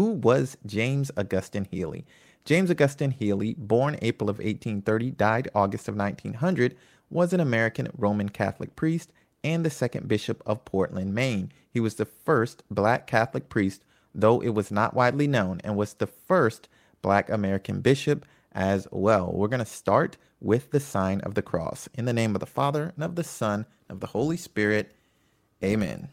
Who 0.00 0.12
was 0.12 0.56
James 0.64 1.10
Augustine 1.14 1.68
Healy? 1.70 2.06
James 2.46 2.70
Augustine 2.70 3.10
Healy, 3.10 3.52
born 3.58 3.98
April 4.00 4.30
of 4.30 4.38
1830, 4.38 5.10
died 5.10 5.50
August 5.54 5.88
of 5.88 5.94
1900, 5.94 6.74
was 7.10 7.34
an 7.34 7.40
American 7.40 7.90
Roman 7.94 8.30
Catholic 8.30 8.74
priest 8.76 9.12
and 9.44 9.62
the 9.62 9.68
second 9.68 10.08
bishop 10.08 10.42
of 10.46 10.64
Portland, 10.64 11.14
Maine. 11.14 11.52
He 11.70 11.80
was 11.80 11.96
the 11.96 12.06
first 12.06 12.62
black 12.70 13.06
Catholic 13.06 13.50
priest, 13.50 13.84
though 14.14 14.40
it 14.40 14.54
was 14.54 14.70
not 14.70 14.94
widely 14.94 15.26
known, 15.26 15.60
and 15.64 15.76
was 15.76 15.92
the 15.92 16.06
first 16.06 16.70
black 17.02 17.28
American 17.28 17.82
bishop 17.82 18.24
as 18.52 18.88
well. 18.90 19.30
We're 19.30 19.48
going 19.48 19.58
to 19.58 19.66
start 19.66 20.16
with 20.40 20.70
the 20.70 20.80
sign 20.80 21.20
of 21.20 21.34
the 21.34 21.42
cross. 21.42 21.90
In 21.92 22.06
the 22.06 22.14
name 22.14 22.34
of 22.34 22.40
the 22.40 22.46
Father, 22.46 22.94
and 22.94 23.04
of 23.04 23.16
the 23.16 23.22
Son, 23.22 23.66
and 23.86 23.96
of 23.96 24.00
the 24.00 24.06
Holy 24.06 24.38
Spirit. 24.38 24.96
Amen. 25.62 26.08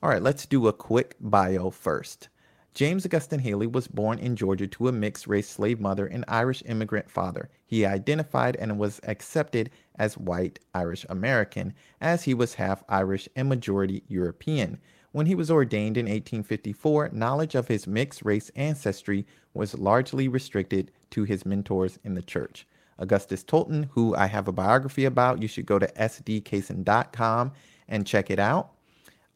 All 0.00 0.10
right, 0.10 0.22
let's 0.22 0.46
do 0.46 0.68
a 0.68 0.72
quick 0.72 1.16
bio 1.20 1.70
first. 1.70 2.28
James 2.74 3.06
Augustine 3.06 3.38
Healy 3.38 3.68
was 3.68 3.86
born 3.86 4.18
in 4.18 4.34
Georgia 4.34 4.66
to 4.66 4.88
a 4.88 4.92
mixed 4.92 5.28
race 5.28 5.48
slave 5.48 5.78
mother 5.78 6.06
and 6.06 6.24
Irish 6.26 6.60
immigrant 6.66 7.08
father. 7.08 7.48
He 7.64 7.86
identified 7.86 8.56
and 8.56 8.80
was 8.80 9.00
accepted 9.04 9.70
as 9.96 10.18
white 10.18 10.58
Irish 10.74 11.06
American, 11.08 11.72
as 12.00 12.24
he 12.24 12.34
was 12.34 12.54
half 12.54 12.82
Irish 12.88 13.28
and 13.36 13.48
majority 13.48 14.02
European. 14.08 14.80
When 15.12 15.26
he 15.26 15.36
was 15.36 15.52
ordained 15.52 15.96
in 15.96 16.06
1854, 16.06 17.10
knowledge 17.12 17.54
of 17.54 17.68
his 17.68 17.86
mixed 17.86 18.24
race 18.24 18.50
ancestry 18.56 19.24
was 19.54 19.78
largely 19.78 20.26
restricted 20.26 20.90
to 21.10 21.22
his 21.22 21.46
mentors 21.46 22.00
in 22.02 22.14
the 22.14 22.22
church. 22.22 22.66
Augustus 22.98 23.44
Tolton, 23.44 23.88
who 23.92 24.16
I 24.16 24.26
have 24.26 24.48
a 24.48 24.52
biography 24.52 25.04
about, 25.04 25.40
you 25.40 25.46
should 25.46 25.66
go 25.66 25.78
to 25.78 25.86
sdcason.com 25.92 27.52
and 27.86 28.04
check 28.04 28.30
it 28.30 28.40
out 28.40 28.72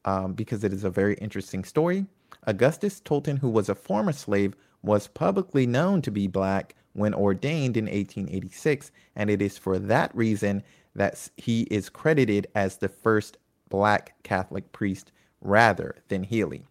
um, 0.05 0.33
because 0.33 0.65
it 0.65 0.73
is 0.73 0.83
a 0.83 0.91
very 0.91 1.15
interesting 1.15 1.63
story. 1.63 2.05
Augustus 2.47 3.01
Tolton, 3.01 3.39
who 3.39 3.51
was 3.51 3.69
a 3.69 3.75
former 3.75 4.13
slave, 4.13 4.55
was 4.83 5.09
publicly 5.09 5.67
known 5.67 6.03
to 6.03 6.11
be 6.11 6.27
black 6.27 6.75
when 6.93 7.15
ordained 7.15 7.77
in 7.77 7.85
1886, 7.85 8.91
and 9.15 9.31
it 9.31 9.43
is 9.43 9.59
for 9.59 9.79
that 9.79 10.15
reason 10.15 10.63
that 10.95 11.31
he 11.37 11.63
is 11.63 11.89
credited 11.89 12.47
as 12.55 12.77
the 12.77 12.89
first 12.89 13.39
black 13.69 14.15
Catholic 14.23 14.73
priest 14.73 15.13
rather 15.41 15.97
than 16.09 16.25
Healy. 16.25 16.65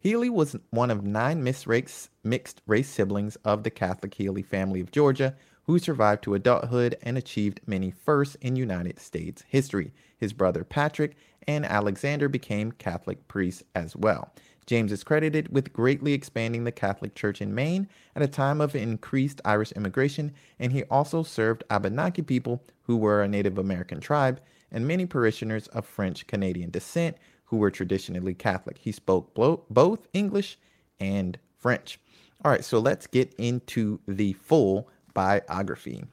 Healy 0.00 0.30
was 0.30 0.56
one 0.70 0.90
of 0.90 1.04
nine 1.04 1.44
mixed 1.44 1.66
race, 1.66 2.08
mixed 2.24 2.62
race 2.66 2.88
siblings 2.88 3.36
of 3.44 3.62
the 3.62 3.70
Catholic 3.70 4.14
Healy 4.14 4.42
family 4.42 4.80
of 4.80 4.90
Georgia, 4.90 5.36
who 5.64 5.78
survived 5.78 6.24
to 6.24 6.34
adulthood 6.34 6.96
and 7.02 7.18
achieved 7.18 7.60
many 7.66 7.90
firsts 7.90 8.34
in 8.40 8.56
United 8.56 8.98
States 8.98 9.44
history. 9.46 9.92
His 10.16 10.32
brother 10.32 10.64
Patrick 10.64 11.16
and 11.46 11.64
Alexander 11.64 12.28
became 12.28 12.72
Catholic 12.72 13.28
priests 13.28 13.62
as 13.74 13.94
well. 13.94 14.32
James 14.66 14.92
is 14.92 15.04
credited 15.04 15.52
with 15.52 15.72
greatly 15.72 16.12
expanding 16.12 16.64
the 16.64 16.72
Catholic 16.72 17.14
Church 17.14 17.40
in 17.40 17.54
Maine 17.54 17.88
at 18.14 18.22
a 18.22 18.28
time 18.28 18.60
of 18.60 18.76
increased 18.76 19.40
Irish 19.44 19.72
immigration, 19.72 20.32
and 20.58 20.72
he 20.72 20.84
also 20.84 21.22
served 21.22 21.64
Abenaki 21.70 22.22
people, 22.22 22.62
who 22.82 22.96
were 22.96 23.22
a 23.22 23.28
Native 23.28 23.58
American 23.58 24.00
tribe, 24.00 24.40
and 24.70 24.86
many 24.86 25.06
parishioners 25.06 25.66
of 25.68 25.86
French 25.86 26.26
Canadian 26.26 26.70
descent 26.70 27.16
who 27.44 27.56
were 27.56 27.70
traditionally 27.70 28.34
Catholic. 28.34 28.78
He 28.78 28.92
spoke 28.92 29.34
both 29.34 30.06
English 30.12 30.58
and 31.00 31.38
French. 31.58 31.98
All 32.44 32.50
right, 32.50 32.64
so 32.64 32.78
let's 32.78 33.06
get 33.06 33.34
into 33.34 33.98
the 34.06 34.34
full 34.34 34.88
biography. 35.14 36.04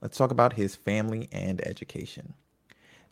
Let's 0.00 0.18
talk 0.18 0.30
about 0.30 0.54
his 0.54 0.74
family 0.74 1.28
and 1.30 1.64
education. 1.66 2.34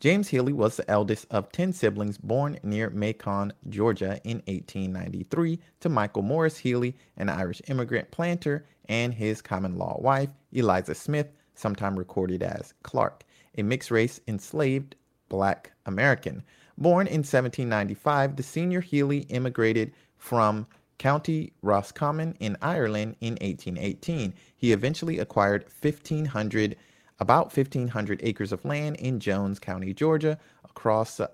James 0.00 0.28
Healy 0.28 0.52
was 0.52 0.76
the 0.76 0.90
eldest 0.90 1.26
of 1.30 1.50
10 1.52 1.72
siblings 1.72 2.18
born 2.18 2.58
near 2.62 2.90
Macon, 2.90 3.52
Georgia 3.68 4.20
in 4.24 4.38
1893 4.46 5.58
to 5.80 5.88
Michael 5.88 6.22
Morris 6.22 6.58
Healy, 6.58 6.96
an 7.16 7.28
Irish 7.28 7.62
immigrant 7.68 8.10
planter, 8.10 8.66
and 8.88 9.14
his 9.14 9.40
common 9.40 9.76
law 9.78 9.98
wife, 10.00 10.28
Eliza 10.52 10.94
Smith, 10.94 11.28
sometime 11.54 11.98
recorded 11.98 12.42
as 12.42 12.74
Clark, 12.82 13.24
a 13.56 13.62
mixed 13.62 13.90
race 13.90 14.20
enslaved 14.28 14.96
black 15.28 15.72
American. 15.86 16.42
Born 16.76 17.06
in 17.06 17.20
1795, 17.20 18.36
the 18.36 18.42
senior 18.42 18.80
Healy 18.80 19.20
immigrated 19.30 19.92
from 20.16 20.66
County 20.98 21.52
Roscommon 21.62 22.36
in 22.40 22.56
Ireland 22.60 23.16
in 23.20 23.34
1818. 23.34 24.34
He 24.56 24.72
eventually 24.72 25.18
acquired 25.18 25.64
1500 25.80 26.76
about 27.18 27.56
1,500 27.56 28.20
acres 28.22 28.52
of 28.52 28.64
land 28.64 28.96
in 28.96 29.20
Jones 29.20 29.58
County, 29.58 29.92
Georgia, 29.94 30.38
across 30.64 31.16
the 31.16 31.30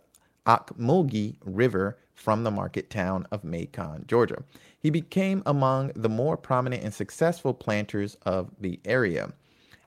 Ocmulgee 0.46 1.36
River 1.44 1.98
from 2.14 2.44
the 2.44 2.50
market 2.50 2.90
town 2.90 3.26
of 3.30 3.44
Macon, 3.44 4.04
Georgia. 4.06 4.42
He 4.78 4.90
became 4.90 5.42
among 5.46 5.92
the 5.94 6.08
more 6.08 6.36
prominent 6.36 6.84
and 6.84 6.92
successful 6.92 7.54
planters 7.54 8.16
of 8.22 8.50
the 8.60 8.78
area 8.84 9.32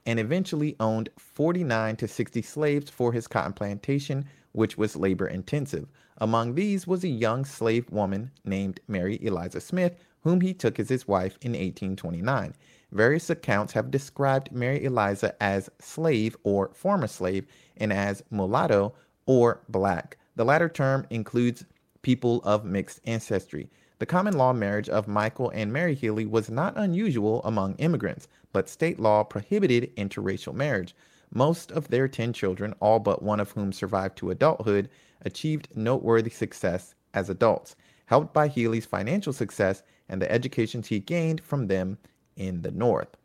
and 0.05 0.19
eventually 0.19 0.75
owned 0.79 1.09
49 1.17 1.95
to 1.97 2.07
60 2.07 2.41
slaves 2.41 2.89
for 2.89 3.13
his 3.13 3.27
cotton 3.27 3.53
plantation, 3.53 4.25
which 4.51 4.77
was 4.77 4.95
labor 4.95 5.27
intensive. 5.27 5.87
Among 6.17 6.55
these 6.55 6.85
was 6.85 7.03
a 7.03 7.09
young 7.09 7.45
slave 7.45 7.89
woman 7.89 8.31
named 8.43 8.79
Mary 8.87 9.17
Eliza 9.21 9.61
Smith, 9.61 9.95
whom 10.21 10.41
he 10.41 10.53
took 10.53 10.79
as 10.79 10.89
his 10.89 11.07
wife 11.07 11.37
in 11.41 11.51
1829. 11.51 12.53
Various 12.93 13.31
accounts 13.31 13.73
have 13.73 13.89
described 13.89 14.51
Mary 14.51 14.83
Eliza 14.83 15.33
as 15.41 15.67
slave 15.79 16.37
or 16.43 16.69
former 16.75 17.07
slave 17.07 17.47
and 17.75 17.91
as 17.91 18.23
mulatto 18.29 18.93
or 19.25 19.63
black. 19.67 20.17
The 20.35 20.45
latter 20.45 20.69
term 20.69 21.07
includes 21.09 21.65
people 22.03 22.39
of 22.43 22.65
mixed 22.65 23.01
ancestry. 23.05 23.67
The 23.97 24.05
common 24.05 24.37
law 24.37 24.53
marriage 24.53 24.89
of 24.89 25.07
Michael 25.07 25.49
and 25.55 25.73
Mary 25.73 25.95
Healy 25.95 26.27
was 26.27 26.51
not 26.51 26.77
unusual 26.77 27.41
among 27.43 27.77
immigrants, 27.77 28.27
but 28.51 28.69
state 28.69 28.99
law 28.99 29.23
prohibited 29.23 29.95
interracial 29.95 30.53
marriage. 30.53 30.95
Most 31.33 31.71
of 31.71 31.87
their 31.87 32.07
10 32.07 32.31
children, 32.31 32.75
all 32.79 32.99
but 32.99 33.23
one 33.23 33.39
of 33.39 33.49
whom 33.53 33.73
survived 33.73 34.19
to 34.19 34.29
adulthood, 34.29 34.87
achieved 35.25 35.67
noteworthy 35.75 36.29
success 36.29 36.93
as 37.15 37.27
adults. 37.27 37.75
Helped 38.05 38.35
by 38.35 38.47
Healy's 38.47 38.85
financial 38.85 39.33
success 39.33 39.81
and 40.07 40.21
the 40.21 40.31
educations 40.31 40.89
he 40.89 40.99
gained 40.99 41.41
from 41.41 41.65
them, 41.65 41.97
in 42.35 42.61
the 42.61 42.71
North. 42.71 43.15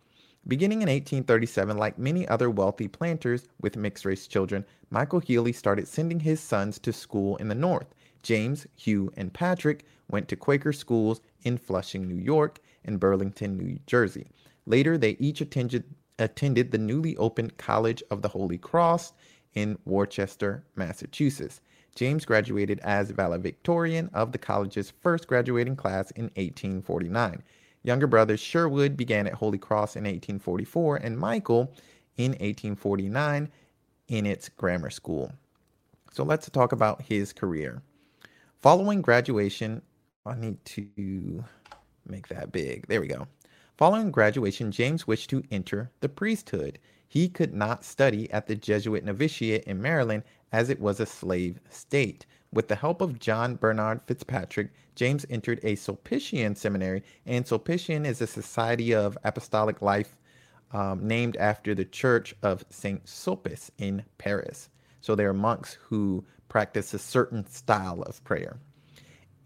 Beginning 0.46 0.78
in 0.78 0.88
1837, 0.88 1.76
like 1.76 1.98
many 1.98 2.26
other 2.26 2.48
wealthy 2.48 2.88
planters 2.88 3.48
with 3.60 3.76
mixed 3.76 4.04
race 4.04 4.26
children, 4.26 4.64
Michael 4.90 5.20
Healy 5.20 5.52
started 5.52 5.86
sending 5.86 6.20
his 6.20 6.40
sons 6.40 6.78
to 6.78 6.92
school 6.92 7.36
in 7.36 7.48
the 7.48 7.54
North. 7.54 7.94
James, 8.22 8.66
Hugh, 8.76 9.12
and 9.16 9.32
Patrick 9.32 9.84
went 10.10 10.28
to 10.28 10.36
Quaker 10.36 10.72
schools 10.72 11.20
in 11.42 11.58
Flushing, 11.58 12.08
New 12.08 12.14
York, 12.14 12.60
and 12.84 12.98
Burlington, 12.98 13.56
New 13.58 13.78
Jersey. 13.86 14.28
Later, 14.64 14.96
they 14.96 15.16
each 15.18 15.40
attended, 15.40 15.84
attended 16.18 16.70
the 16.70 16.78
newly 16.78 17.16
opened 17.16 17.58
College 17.58 18.02
of 18.10 18.22
the 18.22 18.28
Holy 18.28 18.58
Cross 18.58 19.12
in 19.54 19.78
Worcester, 19.84 20.64
Massachusetts. 20.76 21.60
James 21.94 22.24
graduated 22.24 22.78
as 22.80 23.10
valedictorian 23.10 24.08
of 24.14 24.32
the 24.32 24.38
college's 24.38 24.92
first 25.02 25.26
graduating 25.26 25.76
class 25.76 26.10
in 26.12 26.24
1849. 26.36 27.42
Younger 27.88 28.06
brothers 28.06 28.38
Sherwood 28.38 28.98
began 28.98 29.26
at 29.26 29.32
Holy 29.32 29.56
Cross 29.56 29.96
in 29.96 30.04
1844 30.04 30.96
and 30.96 31.18
Michael 31.18 31.72
in 32.18 32.32
1849 32.32 33.48
in 34.08 34.26
its 34.26 34.50
grammar 34.50 34.90
school. 34.90 35.32
So 36.12 36.22
let's 36.22 36.50
talk 36.50 36.72
about 36.72 37.00
his 37.00 37.32
career. 37.32 37.80
Following 38.60 39.00
graduation, 39.00 39.80
I 40.26 40.34
need 40.34 40.62
to 40.66 41.42
make 42.06 42.28
that 42.28 42.52
big. 42.52 42.86
There 42.88 43.00
we 43.00 43.06
go. 43.06 43.26
Following 43.78 44.10
graduation, 44.10 44.70
James 44.70 45.06
wished 45.06 45.30
to 45.30 45.42
enter 45.50 45.90
the 46.00 46.10
priesthood. 46.10 46.78
He 47.08 47.26
could 47.26 47.54
not 47.54 47.86
study 47.86 48.30
at 48.30 48.46
the 48.46 48.54
Jesuit 48.54 49.02
novitiate 49.02 49.64
in 49.64 49.80
Maryland 49.80 50.24
as 50.52 50.68
it 50.68 50.78
was 50.78 51.00
a 51.00 51.06
slave 51.06 51.58
state. 51.70 52.26
With 52.50 52.68
the 52.68 52.76
help 52.76 53.02
of 53.02 53.18
John 53.18 53.56
Bernard 53.56 54.00
Fitzpatrick, 54.06 54.70
James 54.94 55.26
entered 55.28 55.60
a 55.62 55.76
Sulpician 55.76 56.56
seminary, 56.56 57.02
and 57.26 57.44
Sulpician 57.44 58.06
is 58.06 58.22
a 58.22 58.26
society 58.26 58.94
of 58.94 59.18
apostolic 59.22 59.82
life 59.82 60.16
um, 60.72 61.06
named 61.06 61.36
after 61.36 61.74
the 61.74 61.84
Church 61.84 62.34
of 62.42 62.64
Saint 62.70 63.04
Sulpice 63.04 63.70
in 63.76 64.04
Paris. 64.16 64.70
So 65.00 65.14
they 65.14 65.24
are 65.24 65.34
monks 65.34 65.74
who 65.74 66.24
practice 66.48 66.94
a 66.94 66.98
certain 66.98 67.46
style 67.46 68.02
of 68.02 68.24
prayer. 68.24 68.58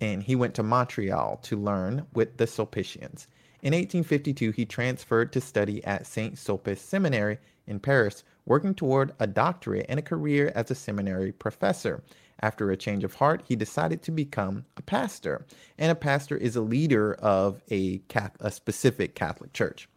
And 0.00 0.22
he 0.22 0.36
went 0.36 0.54
to 0.54 0.62
Montreal 0.62 1.38
to 1.42 1.56
learn 1.56 2.06
with 2.12 2.36
the 2.36 2.46
Sulpicians. 2.46 3.26
In 3.62 3.72
1852, 3.74 4.52
he 4.52 4.64
transferred 4.64 5.32
to 5.32 5.40
study 5.40 5.84
at 5.84 6.06
St. 6.06 6.36
Sulpice 6.36 6.78
Seminary 6.78 7.38
in 7.66 7.78
Paris, 7.78 8.24
working 8.44 8.74
toward 8.74 9.14
a 9.20 9.26
doctorate 9.26 9.86
and 9.88 9.98
a 9.98 10.02
career 10.02 10.50
as 10.54 10.70
a 10.70 10.74
seminary 10.74 11.30
professor. 11.30 12.02
After 12.42 12.70
a 12.70 12.76
change 12.76 13.04
of 13.04 13.14
heart, 13.14 13.42
he 13.46 13.54
decided 13.54 14.02
to 14.02 14.10
become 14.10 14.64
a 14.76 14.82
pastor. 14.82 15.46
And 15.78 15.92
a 15.92 15.94
pastor 15.94 16.36
is 16.36 16.56
a 16.56 16.60
leader 16.60 17.14
of 17.14 17.62
a, 17.70 18.02
a 18.40 18.50
specific 18.50 19.14
Catholic 19.14 19.52
church. 19.52 19.88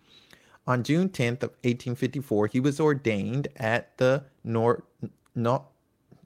On 0.68 0.84
June 0.84 1.10
10th 1.10 1.44
of 1.44 1.52
1854, 1.64 2.48
he 2.48 2.60
was 2.60 2.80
ordained 2.80 3.48
at 3.58 3.98
the 3.98 4.24
Nor, 4.44 4.84
no, 5.36 5.68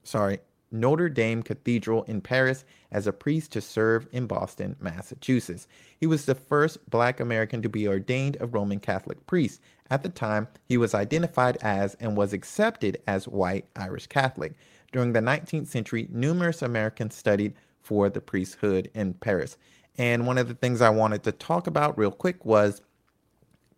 sorry, 0.02 0.40
Notre 0.72 1.08
Dame 1.08 1.42
Cathedral 1.42 2.04
in 2.04 2.20
Paris 2.20 2.64
as 2.92 3.06
a 3.06 3.12
priest 3.12 3.52
to 3.52 3.60
serve 3.60 4.06
in 4.12 4.26
Boston, 4.26 4.76
Massachusetts. 4.80 5.66
He 5.98 6.06
was 6.06 6.24
the 6.24 6.34
first 6.34 6.88
black 6.88 7.18
American 7.20 7.60
to 7.62 7.68
be 7.68 7.88
ordained 7.88 8.36
a 8.40 8.46
Roman 8.46 8.78
Catholic 8.78 9.26
priest. 9.26 9.60
At 9.90 10.02
the 10.02 10.08
time, 10.08 10.48
he 10.64 10.76
was 10.76 10.94
identified 10.94 11.56
as 11.60 11.94
and 11.94 12.16
was 12.16 12.32
accepted 12.32 13.02
as 13.06 13.26
white 13.26 13.66
Irish 13.74 14.06
Catholic. 14.06 14.54
During 14.92 15.12
the 15.12 15.20
19th 15.20 15.68
century, 15.68 16.08
numerous 16.10 16.62
Americans 16.62 17.14
studied 17.14 17.54
for 17.82 18.08
the 18.08 18.20
priesthood 18.20 18.90
in 18.94 19.14
Paris. 19.14 19.56
And 19.98 20.26
one 20.26 20.38
of 20.38 20.48
the 20.48 20.54
things 20.54 20.80
I 20.80 20.90
wanted 20.90 21.22
to 21.24 21.32
talk 21.32 21.66
about 21.66 21.98
real 21.98 22.10
quick 22.10 22.44
was 22.44 22.82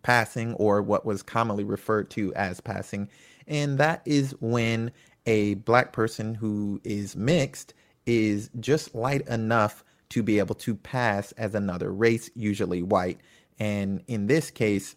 passing, 0.02 0.54
or 0.54 0.82
what 0.82 1.06
was 1.06 1.22
commonly 1.22 1.64
referred 1.64 2.10
to 2.10 2.34
as 2.34 2.60
passing. 2.60 3.08
And 3.46 3.78
that 3.78 4.02
is 4.04 4.34
when 4.40 4.90
a 5.26 5.54
black 5.54 5.92
person 5.92 6.34
who 6.34 6.80
is 6.84 7.16
mixed 7.16 7.74
is 8.06 8.50
just 8.60 8.94
light 8.94 9.26
enough 9.28 9.84
to 10.10 10.22
be 10.22 10.38
able 10.38 10.54
to 10.56 10.74
pass 10.74 11.32
as 11.32 11.54
another 11.54 11.92
race, 11.92 12.30
usually 12.34 12.82
white. 12.82 13.20
And 13.58 14.02
in 14.08 14.26
this 14.26 14.50
case, 14.50 14.96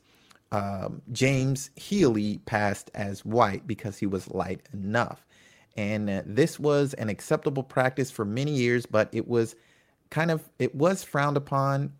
um, 0.51 1.01
James 1.11 1.69
Healy 1.75 2.39
passed 2.45 2.91
as 2.93 3.25
white 3.25 3.67
because 3.67 3.97
he 3.97 4.05
was 4.05 4.29
light 4.29 4.67
enough. 4.73 5.24
And 5.75 6.09
uh, 6.09 6.21
this 6.25 6.59
was 6.59 6.93
an 6.95 7.09
acceptable 7.09 7.63
practice 7.63 8.09
for 8.09 8.25
many 8.25 8.51
years, 8.51 8.85
but 8.85 9.09
it 9.11 9.27
was 9.27 9.55
kind 10.09 10.31
of 10.31 10.49
it 10.59 10.73
was 10.75 11.03
frowned 11.03 11.37
upon 11.37 11.93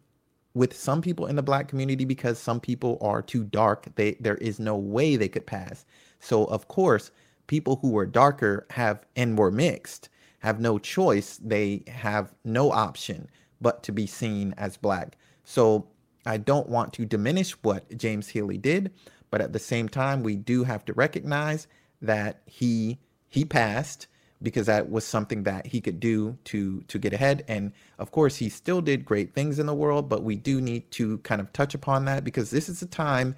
with 0.54 0.76
some 0.76 1.02
people 1.02 1.28
in 1.28 1.36
the 1.36 1.44
black 1.44 1.68
community 1.68 2.06
because 2.06 2.40
some 2.40 2.60
people 2.60 2.98
are 3.02 3.22
too 3.22 3.44
dark. 3.44 3.88
They 3.96 4.14
there 4.20 4.38
is 4.38 4.60
no 4.60 4.76
way 4.76 5.16
they 5.16 5.28
could 5.28 5.46
pass. 5.46 5.86
So 6.20 6.46
of 6.46 6.68
course, 6.68 7.12
people 7.48 7.78
who 7.78 7.90
were 7.92 8.06
darker 8.06 8.66
have 8.72 9.06
and 9.16 9.38
were 9.38 9.52
mixed 9.52 10.10
have 10.40 10.60
no 10.60 10.78
choice. 10.78 11.38
They 11.44 11.84
have 11.88 12.34
no 12.44 12.72
option 12.72 13.30
but 13.62 13.84
to 13.84 13.92
be 13.92 14.06
seen 14.08 14.54
as 14.58 14.78
black. 14.78 15.18
So 15.44 15.88
I 16.26 16.38
don't 16.38 16.70
want 16.70 16.94
to 16.94 17.06
diminish 17.06 17.52
what 17.64 17.98
James 17.98 18.30
Healy 18.30 18.58
did, 18.58 18.92
but 19.30 19.42
at 19.42 19.54
the 19.54 19.60
same 19.60 19.90
time, 19.90 20.24
we 20.24 20.36
do 20.36 20.64
have 20.64 20.86
to 20.86 20.94
recognize 20.94 21.68
that 22.02 22.42
he 22.46 23.00
he 23.30 23.46
passed 23.46 24.08
because 24.42 24.66
that 24.66 24.90
was 24.90 25.06
something 25.06 25.44
that 25.44 25.66
he 25.68 25.80
could 25.82 26.00
do 26.00 26.38
to 26.44 26.82
to 26.88 27.00
get 27.00 27.14
ahead 27.14 27.44
and 27.48 27.72
of 27.98 28.12
course 28.12 28.36
he 28.36 28.50
still 28.50 28.82
did 28.82 29.06
great 29.06 29.34
things 29.34 29.60
in 29.60 29.66
the 29.66 29.74
world 29.74 30.10
but 30.10 30.24
we 30.24 30.36
do 30.36 30.60
need 30.60 30.90
to 30.92 31.18
kind 31.20 31.40
of 31.40 31.52
touch 31.54 31.74
upon 31.74 32.06
that 32.06 32.24
because 32.24 32.52
this 32.52 32.68
is 32.68 32.82
a 32.82 32.88
time 32.88 33.36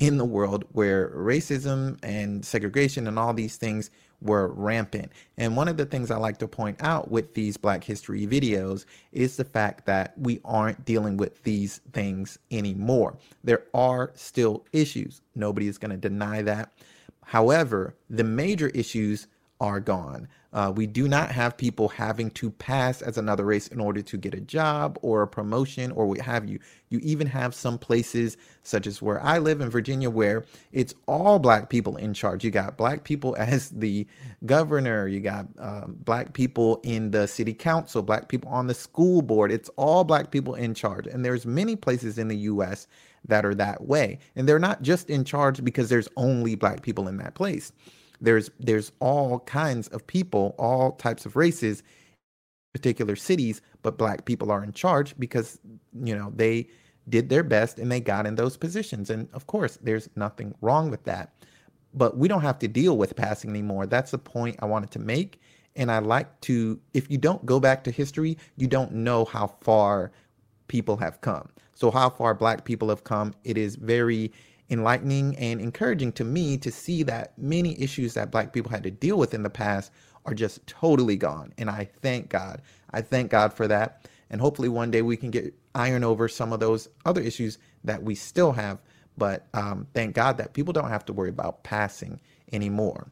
in 0.00 0.16
the 0.16 0.24
world 0.24 0.64
where 0.72 1.10
racism 1.10 1.98
and 2.02 2.44
segregation 2.44 3.06
and 3.06 3.18
all 3.18 3.34
these 3.34 3.56
things 3.56 3.90
were 4.22 4.48
rampant. 4.48 5.12
And 5.36 5.56
one 5.56 5.68
of 5.68 5.76
the 5.76 5.86
things 5.86 6.10
I 6.10 6.16
like 6.16 6.38
to 6.38 6.48
point 6.48 6.82
out 6.82 7.10
with 7.10 7.34
these 7.34 7.56
Black 7.56 7.84
History 7.84 8.26
videos 8.26 8.84
is 9.12 9.36
the 9.36 9.44
fact 9.44 9.86
that 9.86 10.14
we 10.18 10.40
aren't 10.44 10.84
dealing 10.84 11.16
with 11.16 11.42
these 11.42 11.80
things 11.92 12.38
anymore. 12.50 13.16
There 13.44 13.64
are 13.74 14.10
still 14.14 14.64
issues. 14.72 15.20
Nobody 15.34 15.68
is 15.68 15.78
going 15.78 15.90
to 15.90 15.96
deny 15.96 16.42
that. 16.42 16.72
However, 17.30 17.94
the 18.08 18.24
major 18.24 18.70
issues 18.70 19.28
are 19.60 19.78
gone. 19.78 20.26
Uh, 20.52 20.72
we 20.74 20.86
do 20.86 21.06
not 21.06 21.30
have 21.30 21.56
people 21.56 21.88
having 21.88 22.30
to 22.32 22.50
pass 22.50 23.02
as 23.02 23.16
another 23.16 23.44
race 23.44 23.68
in 23.68 23.80
order 23.80 24.02
to 24.02 24.16
get 24.16 24.34
a 24.34 24.40
job 24.40 24.98
or 25.00 25.22
a 25.22 25.28
promotion 25.28 25.92
or 25.92 26.06
what 26.06 26.20
have 26.20 26.48
you. 26.48 26.58
You 26.88 26.98
even 27.02 27.28
have 27.28 27.54
some 27.54 27.78
places, 27.78 28.36
such 28.64 28.88
as 28.88 29.00
where 29.00 29.22
I 29.22 29.38
live 29.38 29.60
in 29.60 29.70
Virginia, 29.70 30.10
where 30.10 30.44
it's 30.72 30.92
all 31.06 31.38
black 31.38 31.70
people 31.70 31.96
in 31.96 32.14
charge. 32.14 32.44
You 32.44 32.50
got 32.50 32.76
black 32.76 33.04
people 33.04 33.36
as 33.38 33.70
the 33.70 34.06
governor, 34.44 35.06
you 35.06 35.20
got 35.20 35.46
um, 35.58 35.96
black 36.04 36.32
people 36.32 36.80
in 36.82 37.12
the 37.12 37.28
city 37.28 37.54
council, 37.54 38.02
black 38.02 38.28
people 38.28 38.50
on 38.50 38.66
the 38.66 38.74
school 38.74 39.22
board. 39.22 39.52
It's 39.52 39.70
all 39.76 40.02
black 40.02 40.32
people 40.32 40.56
in 40.56 40.74
charge. 40.74 41.06
And 41.06 41.24
there's 41.24 41.46
many 41.46 41.76
places 41.76 42.18
in 42.18 42.26
the 42.26 42.36
U.S. 42.38 42.88
that 43.28 43.46
are 43.46 43.54
that 43.54 43.86
way. 43.86 44.18
And 44.34 44.48
they're 44.48 44.58
not 44.58 44.82
just 44.82 45.10
in 45.10 45.24
charge 45.24 45.62
because 45.62 45.88
there's 45.88 46.08
only 46.16 46.56
black 46.56 46.82
people 46.82 47.06
in 47.06 47.18
that 47.18 47.34
place 47.34 47.72
there's 48.20 48.50
there's 48.58 48.92
all 49.00 49.40
kinds 49.40 49.88
of 49.88 50.06
people, 50.06 50.54
all 50.58 50.92
types 50.92 51.26
of 51.26 51.36
races, 51.36 51.82
particular 52.72 53.16
cities, 53.16 53.62
but 53.82 53.98
black 53.98 54.24
people 54.24 54.50
are 54.50 54.62
in 54.62 54.72
charge 54.72 55.14
because 55.18 55.58
you 55.92 56.14
know 56.14 56.32
they 56.34 56.68
did 57.08 57.28
their 57.28 57.42
best 57.42 57.78
and 57.78 57.90
they 57.90 58.00
got 58.00 58.26
in 58.26 58.36
those 58.36 58.56
positions. 58.56 59.10
And 59.10 59.28
of 59.32 59.46
course, 59.46 59.78
there's 59.82 60.08
nothing 60.16 60.54
wrong 60.60 60.90
with 60.90 61.04
that. 61.04 61.34
But 61.92 62.16
we 62.16 62.28
don't 62.28 62.42
have 62.42 62.58
to 62.60 62.68
deal 62.68 62.96
with 62.96 63.16
passing 63.16 63.50
anymore. 63.50 63.86
That's 63.86 64.12
the 64.12 64.18
point 64.18 64.56
I 64.60 64.66
wanted 64.66 64.92
to 64.92 65.00
make. 65.00 65.40
And 65.76 65.90
I 65.90 65.98
like 65.98 66.40
to, 66.42 66.78
if 66.94 67.10
you 67.10 67.18
don't 67.18 67.44
go 67.44 67.58
back 67.58 67.82
to 67.84 67.90
history, 67.90 68.38
you 68.56 68.66
don't 68.66 68.92
know 68.92 69.24
how 69.24 69.48
far 69.60 70.12
people 70.68 70.96
have 70.98 71.20
come. 71.20 71.48
So, 71.74 71.90
how 71.90 72.10
far 72.10 72.34
black 72.34 72.64
people 72.64 72.88
have 72.90 73.04
come, 73.04 73.34
it 73.44 73.56
is 73.56 73.76
very 73.76 74.32
enlightening 74.70 75.36
and 75.36 75.60
encouraging 75.60 76.12
to 76.12 76.24
me 76.24 76.56
to 76.58 76.70
see 76.70 77.02
that 77.04 77.36
many 77.38 77.80
issues 77.80 78.14
that 78.14 78.30
black 78.30 78.52
people 78.52 78.70
had 78.70 78.84
to 78.84 78.90
deal 78.90 79.18
with 79.18 79.34
in 79.34 79.42
the 79.42 79.50
past 79.50 79.92
are 80.26 80.34
just 80.34 80.66
totally 80.66 81.16
gone. 81.16 81.52
And 81.58 81.70
I 81.70 81.88
thank 82.02 82.28
God. 82.28 82.62
I 82.92 83.02
thank 83.02 83.30
God 83.30 83.52
for 83.52 83.68
that. 83.68 84.08
And 84.30 84.40
hopefully 84.40 84.68
one 84.68 84.90
day 84.90 85.02
we 85.02 85.16
can 85.16 85.30
get 85.30 85.54
iron 85.74 86.04
over 86.04 86.28
some 86.28 86.52
of 86.52 86.60
those 86.60 86.88
other 87.04 87.20
issues 87.20 87.58
that 87.84 88.02
we 88.02 88.14
still 88.14 88.52
have. 88.52 88.78
But 89.18 89.46
um, 89.54 89.86
thank 89.94 90.14
God 90.14 90.38
that 90.38 90.54
people 90.54 90.72
don't 90.72 90.90
have 90.90 91.04
to 91.06 91.12
worry 91.12 91.30
about 91.30 91.64
passing 91.64 92.20
anymore. 92.52 93.08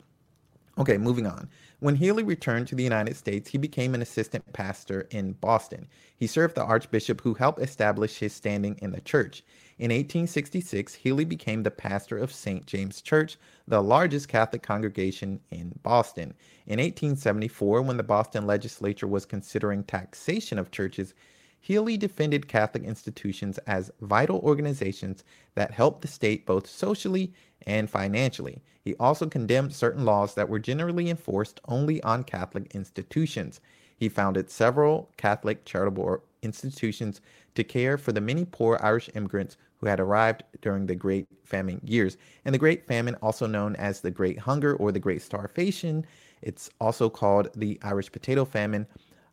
Okay, 0.78 0.98
moving 0.98 1.26
on. 1.26 1.48
When 1.80 1.96
Healy 1.96 2.22
returned 2.22 2.68
to 2.68 2.74
the 2.76 2.84
United 2.84 3.16
States, 3.16 3.50
he 3.50 3.58
became 3.58 3.94
an 3.94 4.02
assistant 4.02 4.52
pastor 4.52 5.08
in 5.10 5.32
Boston. 5.32 5.88
He 6.16 6.26
served 6.26 6.54
the 6.54 6.64
archbishop 6.64 7.20
who 7.20 7.34
helped 7.34 7.60
establish 7.60 8.18
his 8.18 8.32
standing 8.32 8.76
in 8.80 8.92
the 8.92 9.00
church. 9.00 9.42
In 9.78 9.92
1866, 9.92 10.94
Healy 10.94 11.24
became 11.24 11.62
the 11.62 11.70
pastor 11.70 12.18
of 12.18 12.32
St. 12.32 12.66
James 12.66 13.00
Church, 13.00 13.36
the 13.68 13.80
largest 13.80 14.28
Catholic 14.28 14.60
congregation 14.60 15.38
in 15.52 15.78
Boston. 15.84 16.34
In 16.66 16.80
1874, 16.80 17.82
when 17.82 17.96
the 17.96 18.02
Boston 18.02 18.44
legislature 18.44 19.06
was 19.06 19.24
considering 19.24 19.84
taxation 19.84 20.58
of 20.58 20.72
churches, 20.72 21.14
Healy 21.60 21.96
defended 21.96 22.48
Catholic 22.48 22.82
institutions 22.82 23.58
as 23.68 23.92
vital 24.00 24.40
organizations 24.40 25.22
that 25.54 25.70
helped 25.70 26.02
the 26.02 26.08
state 26.08 26.44
both 26.44 26.66
socially 26.66 27.32
and 27.64 27.88
financially. 27.88 28.62
He 28.80 28.96
also 28.96 29.28
condemned 29.28 29.76
certain 29.76 30.04
laws 30.04 30.34
that 30.34 30.48
were 30.48 30.58
generally 30.58 31.08
enforced 31.08 31.60
only 31.68 32.02
on 32.02 32.24
Catholic 32.24 32.74
institutions. 32.74 33.60
He 33.96 34.08
founded 34.08 34.50
several 34.50 35.10
Catholic 35.16 35.64
charitable 35.64 36.24
institutions 36.42 37.20
to 37.54 37.64
care 37.64 37.98
for 37.98 38.12
the 38.12 38.20
many 38.20 38.44
poor 38.44 38.78
Irish 38.80 39.10
immigrants 39.14 39.56
who 39.78 39.86
had 39.86 40.00
arrived 40.00 40.42
during 40.60 40.86
the 40.86 40.94
Great 40.94 41.26
Famine 41.44 41.80
years. 41.84 42.16
And 42.44 42.54
the 42.54 42.58
Great 42.58 42.86
Famine, 42.86 43.14
also 43.16 43.46
known 43.46 43.76
as 43.76 44.00
the 44.00 44.10
Great 44.10 44.38
Hunger 44.38 44.74
or 44.74 44.92
the 44.92 44.98
Great 44.98 45.22
Starvation, 45.22 46.04
it's 46.42 46.70
also 46.80 47.08
called 47.08 47.48
the 47.54 47.78
Irish 47.82 48.12
Potato 48.12 48.44
Famine, 48.44 48.86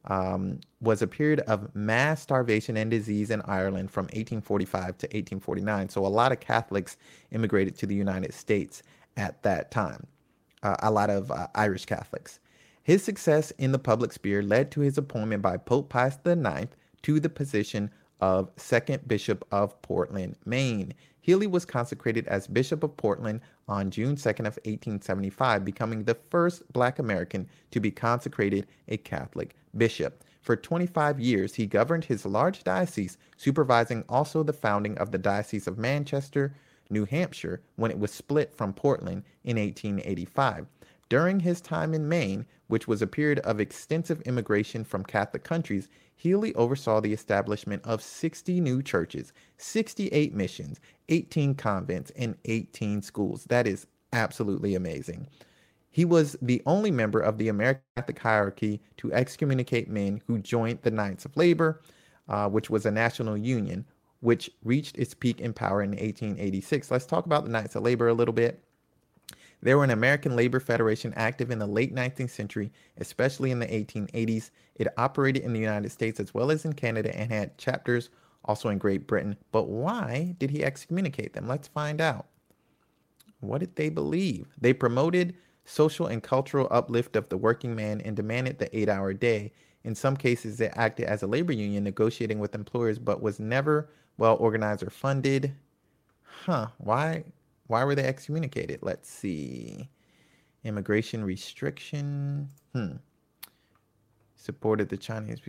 um, 0.06 0.60
was 0.82 1.02
a 1.02 1.08
period 1.08 1.40
of 1.42 1.74
mass 1.76 2.22
starvation 2.22 2.78
and 2.78 2.92
disease 2.92 3.32
in 3.32 3.42
Ireland 3.42 3.90
from 3.92 4.04
1845 4.06 4.98
to 5.00 5.08
1849. 5.08 5.90
So 5.90 6.06
a 6.06 6.08
lot 6.08 6.32
of 6.32 6.40
Catholics 6.40 6.98
immigrated 7.32 7.76
to 7.78 7.88
the 7.88 7.96
United 7.96 8.34
States 8.34 8.84
at 9.18 9.42
that 9.44 9.72
time, 9.72 10.06
uh, 10.62 10.76
a 10.80 10.92
lot 10.92 11.10
of 11.10 11.32
uh, 11.32 11.48
Irish 11.56 11.86
Catholics. 11.86 12.40
His 12.84 13.04
success 13.04 13.52
in 13.58 13.72
the 13.72 13.80
public 13.80 14.14
sphere 14.14 14.44
led 14.44 14.70
to 14.72 14.82
his 14.82 14.98
appointment 14.98 15.42
by 15.42 15.58
Pope 15.58 15.90
Pius 15.90 16.20
IX 16.24 16.68
to 17.02 17.20
the 17.20 17.30
position 17.30 17.90
of 18.22 18.52
second 18.58 19.08
Bishop 19.08 19.46
of 19.52 19.82
Portland, 19.82 20.36
Maine. 20.46 20.94
Healy 21.22 21.48
was 21.48 21.66
consecrated 21.66 22.28
as 22.28 22.48
Bishop 22.48 22.84
of 22.84 22.96
Portland 22.98 23.42
on 23.68 23.90
June 23.90 24.16
2nd 24.16 24.42
of 24.42 24.58
1875, 24.64 25.66
becoming 25.66 26.04
the 26.04 26.16
first 26.16 26.72
black 26.72 27.00
American 27.00 27.48
to 27.72 27.80
be 27.80 27.92
consecrated 27.92 28.68
a 28.88 28.98
Catholic 28.98 29.56
bishop. 29.76 30.24
For 30.42 30.56
25 30.56 31.20
years, 31.20 31.56
he 31.56 31.66
governed 31.66 32.06
his 32.06 32.26
large 32.26 32.64
diocese, 32.64 33.18
supervising 33.36 34.04
also 34.08 34.44
the 34.44 34.54
founding 34.54 34.96
of 35.00 35.12
the 35.12 35.18
Diocese 35.18 35.66
of 35.66 35.80
Manchester, 35.80 36.54
New 36.92 37.06
Hampshire, 37.06 37.62
when 37.78 37.90
it 37.90 37.98
was 37.98 38.12
split 38.12 38.54
from 38.54 38.72
Portland 38.72 39.24
in 39.44 39.58
1885. 39.58 40.68
During 41.10 41.40
his 41.40 41.62
time 41.62 41.96
in 41.96 42.08
Maine, 42.08 42.46
which 42.68 42.88
was 42.88 43.02
a 43.02 43.08
period 43.08 43.40
of 43.40 43.60
extensive 43.60 44.22
immigration 44.22 44.84
from 44.84 45.04
Catholic 45.04 45.44
countries, 45.44 45.90
Healy 46.16 46.54
oversaw 46.56 47.02
the 47.02 47.14
establishment 47.14 47.84
of 47.86 48.02
60 48.02 48.60
new 48.62 48.82
churches, 48.82 49.34
68 49.58 50.34
missions, 50.34 50.80
18 51.10 51.56
convents, 51.56 52.12
and 52.16 52.36
18 52.46 53.02
schools. 53.02 53.46
That 53.46 53.68
is 53.68 53.88
absolutely 54.14 54.76
amazing. 54.76 55.28
He 55.92 56.04
was 56.04 56.36
the 56.42 56.62
only 56.66 56.92
member 56.92 57.22
of 57.22 57.38
the 57.38 57.48
American 57.48 57.84
Catholic 57.96 58.20
hierarchy 58.20 58.82
to 58.98 59.14
excommunicate 59.14 59.90
men 59.90 60.22
who 60.28 60.40
joined 60.40 60.80
the 60.82 60.92
Knights 60.92 61.24
of 61.26 61.38
Labor, 61.38 61.82
uh, 62.28 62.50
which 62.50 62.70
was 62.70 62.86
a 62.86 62.92
national 62.92 63.38
union, 63.38 63.86
which 64.20 64.52
reached 64.66 64.98
its 64.98 65.14
peak 65.14 65.40
in 65.40 65.54
power 65.54 65.82
in 65.82 65.92
1886. 65.92 66.92
Let's 66.92 67.06
talk 67.06 67.26
about 67.26 67.46
the 67.46 67.52
Knights 67.52 67.76
of 67.78 67.84
Labor 67.84 68.10
a 68.10 68.14
little 68.14 68.34
bit. 68.34 68.65
They 69.62 69.74
were 69.76 69.84
an 69.84 69.92
American 69.92 70.36
labor 70.36 70.60
federation 70.60 71.14
active 71.16 71.52
in 71.52 71.60
the 71.60 71.68
late 71.68 71.94
19th 71.94 72.30
century, 72.30 72.72
especially 72.98 73.52
in 73.52 73.60
the 73.60 73.68
1880s. 73.68 74.52
It 74.76 74.88
operated 74.98 75.44
in 75.44 75.54
the 75.54 75.60
United 75.60 75.92
States 75.92 76.20
as 76.20 76.34
well 76.34 76.52
as 76.52 76.66
in 76.66 76.74
Canada 76.74 77.16
and 77.18 77.32
had 77.32 77.58
chapters 77.58 78.10
also 78.46 78.70
in 78.70 78.78
Great 78.78 79.08
Britain. 79.08 79.36
But 79.52 79.68
why 79.68 80.36
did 80.40 80.52
he 80.52 80.64
excommunicate 80.64 81.34
them? 81.34 81.48
Let's 81.48 81.68
find 81.68 82.00
out. 82.00 82.28
What 83.40 83.60
did 83.60 83.76
they 83.76 83.90
believe? 83.90 84.48
They 84.60 84.74
promoted 84.74 85.36
social 85.66 86.08
and 86.08 86.22
cultural 86.22 86.68
uplift 86.72 87.16
of 87.16 87.30
the 87.30 87.38
working 87.38 87.76
man 87.76 88.02
and 88.02 88.16
demanded 88.16 88.60
the 88.60 88.76
eight 88.78 88.90
hour 88.90 89.14
day. 89.14 89.52
In 89.84 89.96
some 89.96 90.18
cases, 90.18 90.58
they 90.58 90.70
acted 90.70 91.06
as 91.06 91.24
a 91.24 91.28
labor 91.28 91.54
union 91.54 91.84
negotiating 91.84 92.40
with 92.40 92.56
employers, 92.56 92.98
but 92.98 93.22
was 93.22 93.40
never 93.40 93.90
well 94.18 94.36
organized 94.38 94.84
or 94.84 94.90
funded. 94.90 95.54
Huh. 96.24 96.68
Why 96.78 97.24
why 97.68 97.84
were 97.84 97.96
they 97.96 98.04
excommunicated? 98.04 98.80
Let's 98.82 99.10
see. 99.10 99.90
Immigration 100.64 101.24
restriction. 101.24 102.50
Hmm. 102.74 102.98
Supported 104.36 104.90
the 104.90 104.98
Chinese. 104.98 105.40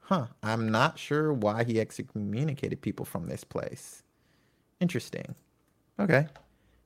Huh. 0.00 0.26
I'm 0.42 0.68
not 0.68 0.98
sure 0.98 1.32
why 1.32 1.64
he 1.64 1.80
excommunicated 1.80 2.80
people 2.80 3.04
from 3.04 3.26
this 3.26 3.44
place. 3.44 4.02
Interesting. 4.80 5.34
Okay. 5.98 6.26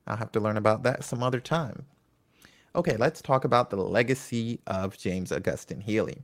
I'll 0.06 0.16
have 0.16 0.32
to 0.32 0.40
learn 0.40 0.56
about 0.56 0.82
that 0.84 1.04
some 1.04 1.22
other 1.22 1.40
time. 1.40 1.84
Okay, 2.74 2.96
let's 2.96 3.20
talk 3.20 3.44
about 3.44 3.70
the 3.70 3.76
legacy 3.76 4.60
of 4.66 4.96
James 4.96 5.32
Augustine 5.32 5.80
Healy. 5.80 6.22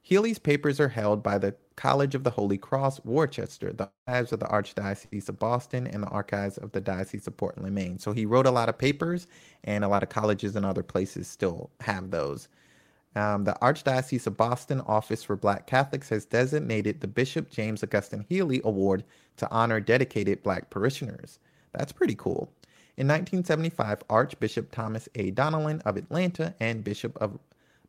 Healy's 0.00 0.38
papers 0.38 0.80
are 0.80 0.88
held 0.88 1.22
by 1.22 1.38
the 1.38 1.54
College 1.76 2.14
of 2.14 2.24
the 2.24 2.30
Holy 2.30 2.58
Cross, 2.58 3.04
Worcester, 3.04 3.72
the 3.72 3.90
Archives 4.06 4.32
of 4.32 4.40
the 4.40 4.46
Archdiocese 4.46 5.28
of 5.28 5.38
Boston, 5.38 5.86
and 5.86 6.02
the 6.02 6.08
Archives 6.08 6.56
of 6.58 6.72
the 6.72 6.80
Diocese 6.80 7.26
of 7.26 7.36
Portland, 7.36 7.74
Maine. 7.74 7.98
So 7.98 8.12
he 8.12 8.26
wrote 8.26 8.46
a 8.46 8.50
lot 8.50 8.68
of 8.68 8.78
papers, 8.78 9.26
and 9.64 9.84
a 9.84 9.88
lot 9.88 10.02
of 10.02 10.08
colleges 10.08 10.56
and 10.56 10.64
other 10.64 10.82
places 10.82 11.28
still 11.28 11.70
have 11.80 12.10
those. 12.10 12.48
Um, 13.14 13.44
the 13.44 13.56
Archdiocese 13.62 14.26
of 14.26 14.36
Boston 14.36 14.82
Office 14.82 15.22
for 15.22 15.36
Black 15.36 15.66
Catholics 15.66 16.10
has 16.10 16.26
designated 16.26 17.00
the 17.00 17.08
Bishop 17.08 17.50
James 17.50 17.82
Augustine 17.82 18.26
Healy 18.28 18.60
Award 18.64 19.04
to 19.38 19.50
honor 19.50 19.80
dedicated 19.80 20.42
Black 20.42 20.68
parishioners. 20.68 21.38
That's 21.72 21.92
pretty 21.92 22.14
cool. 22.14 22.50
In 22.98 23.08
1975, 23.08 24.02
Archbishop 24.08 24.70
Thomas 24.70 25.08
A. 25.14 25.30
Donnellan 25.30 25.82
of 25.82 25.96
Atlanta 25.96 26.54
and 26.60 26.84
Bishop 26.84 27.16
of 27.18 27.38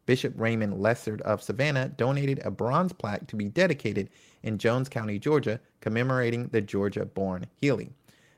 Bishop 0.08 0.34
Raymond 0.38 0.74
Lessard 0.80 1.22
of 1.22 1.44
Savannah 1.44 1.90
donated 1.90 2.40
a 2.44 2.50
bronze 2.50 2.94
plaque 2.94 3.28
to 3.28 3.36
be 3.36 3.50
dedicated 3.50 4.10
in 4.42 4.58
Jones 4.58 4.88
County, 4.90 5.20
Georgia, 5.20 5.60
commemorating 5.82 6.48
the 6.48 6.62
Georgia 6.62 7.06
born 7.06 7.46
Healy. 7.62 7.92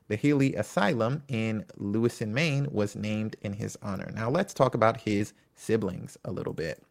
The 0.07 0.15
Healy 0.15 0.55
Asylum 0.55 1.21
in 1.27 1.63
Lewiston, 1.77 2.33
Maine 2.33 2.67
was 2.71 2.95
named 2.95 3.35
in 3.43 3.53
his 3.53 3.77
honor. 3.83 4.11
Now 4.13 4.31
let's 4.31 4.55
talk 4.55 4.73
about 4.73 5.01
his 5.01 5.33
siblings 5.55 6.17
a 6.25 6.31
little 6.31 6.53
bit. 6.53 6.81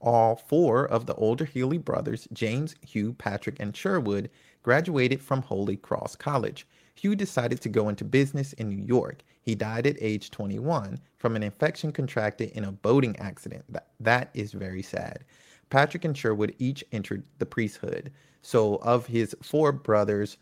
All 0.00 0.36
four 0.36 0.84
of 0.84 1.06
the 1.06 1.14
older 1.14 1.46
Healy 1.46 1.78
brothers, 1.78 2.28
James, 2.34 2.74
Hugh, 2.86 3.14
Patrick, 3.14 3.56
and 3.58 3.74
Sherwood, 3.74 4.28
graduated 4.62 5.22
from 5.22 5.40
Holy 5.40 5.78
Cross 5.78 6.16
College. 6.16 6.66
Hugh 6.94 7.16
decided 7.16 7.62
to 7.62 7.70
go 7.70 7.88
into 7.88 8.04
business 8.04 8.52
in 8.52 8.68
New 8.68 8.84
York. 8.84 9.22
He 9.42 9.54
died 9.54 9.86
at 9.86 9.96
age 10.00 10.30
21 10.30 11.00
from 11.18 11.36
an 11.36 11.42
infection 11.42 11.92
contracted 11.92 12.50
in 12.52 12.64
a 12.64 12.72
boating 12.72 13.18
accident. 13.18 13.64
That, 13.68 13.88
that 14.00 14.30
is 14.34 14.52
very 14.52 14.82
sad. 14.82 15.24
Patrick 15.68 16.04
and 16.04 16.16
Sherwood 16.16 16.54
each 16.58 16.84
entered 16.92 17.24
the 17.38 17.46
priesthood. 17.46 18.12
So, 18.42 18.76
of 18.76 19.06
his 19.06 19.34
four 19.42 19.72
brothers, 19.72 20.38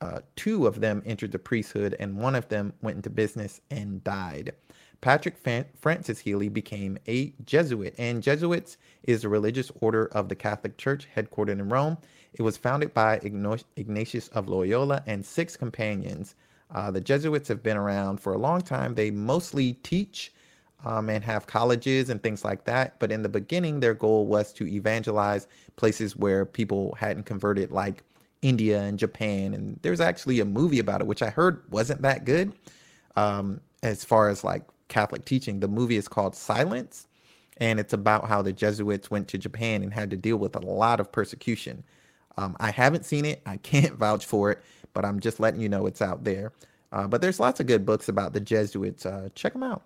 uh, 0.00 0.20
two 0.36 0.66
of 0.66 0.80
them 0.80 1.02
entered 1.04 1.32
the 1.32 1.38
priesthood, 1.38 1.96
and 1.98 2.16
one 2.16 2.34
of 2.34 2.48
them 2.48 2.72
went 2.82 2.96
into 2.96 3.10
business 3.10 3.60
and 3.70 4.02
died. 4.04 4.52
Patrick 5.00 5.36
Fan- 5.36 5.66
Francis 5.76 6.20
Healy 6.20 6.48
became 6.48 6.98
a 7.06 7.32
Jesuit, 7.44 7.94
and 7.98 8.22
Jesuits 8.22 8.76
is 9.04 9.24
a 9.24 9.28
religious 9.28 9.70
order 9.80 10.06
of 10.06 10.28
the 10.28 10.34
Catholic 10.34 10.76
Church 10.76 11.08
headquartered 11.16 11.50
in 11.50 11.68
Rome. 11.68 11.98
It 12.32 12.42
was 12.42 12.56
founded 12.56 12.94
by 12.94 13.20
Ignatius 13.76 14.28
of 14.28 14.48
Loyola 14.48 15.02
and 15.06 15.24
six 15.24 15.56
companions. 15.56 16.34
Uh, 16.74 16.90
the 16.90 17.00
Jesuits 17.00 17.48
have 17.48 17.62
been 17.62 17.76
around 17.76 18.20
for 18.20 18.32
a 18.32 18.38
long 18.38 18.60
time. 18.60 18.94
They 18.94 19.10
mostly 19.10 19.74
teach 19.82 20.32
um, 20.84 21.08
and 21.08 21.24
have 21.24 21.46
colleges 21.46 22.10
and 22.10 22.22
things 22.22 22.44
like 22.44 22.64
that. 22.64 22.98
But 22.98 23.10
in 23.10 23.22
the 23.22 23.28
beginning, 23.28 23.80
their 23.80 23.94
goal 23.94 24.26
was 24.26 24.52
to 24.54 24.66
evangelize 24.66 25.46
places 25.76 26.16
where 26.16 26.44
people 26.44 26.94
hadn't 26.98 27.24
converted, 27.24 27.70
like 27.70 28.02
India 28.42 28.80
and 28.82 28.98
Japan. 28.98 29.54
And 29.54 29.78
there's 29.82 30.00
actually 30.00 30.40
a 30.40 30.44
movie 30.44 30.78
about 30.78 31.00
it, 31.00 31.06
which 31.06 31.22
I 31.22 31.30
heard 31.30 31.62
wasn't 31.70 32.02
that 32.02 32.24
good 32.24 32.52
um, 33.16 33.60
as 33.82 34.04
far 34.04 34.28
as 34.28 34.44
like 34.44 34.62
Catholic 34.88 35.24
teaching. 35.24 35.60
The 35.60 35.68
movie 35.68 35.96
is 35.96 36.08
called 36.08 36.36
Silence, 36.36 37.08
and 37.56 37.80
it's 37.80 37.92
about 37.92 38.28
how 38.28 38.42
the 38.42 38.52
Jesuits 38.52 39.10
went 39.10 39.28
to 39.28 39.38
Japan 39.38 39.82
and 39.82 39.92
had 39.92 40.10
to 40.10 40.16
deal 40.16 40.36
with 40.36 40.54
a 40.54 40.60
lot 40.60 41.00
of 41.00 41.10
persecution. 41.10 41.82
Um, 42.36 42.56
I 42.60 42.70
haven't 42.70 43.04
seen 43.04 43.24
it. 43.24 43.42
I 43.46 43.56
can't 43.56 43.94
vouch 43.98 44.24
for 44.24 44.52
it, 44.52 44.62
but 44.92 45.04
I'm 45.04 45.20
just 45.20 45.40
letting 45.40 45.60
you 45.60 45.68
know 45.68 45.86
it's 45.86 46.02
out 46.02 46.24
there. 46.24 46.52
Uh, 46.92 47.06
but 47.06 47.20
there's 47.20 47.40
lots 47.40 47.60
of 47.60 47.66
good 47.66 47.84
books 47.84 48.08
about 48.08 48.32
the 48.32 48.40
Jesuits. 48.40 49.04
Uh, 49.04 49.28
check 49.34 49.52
them 49.52 49.62
out. 49.62 49.82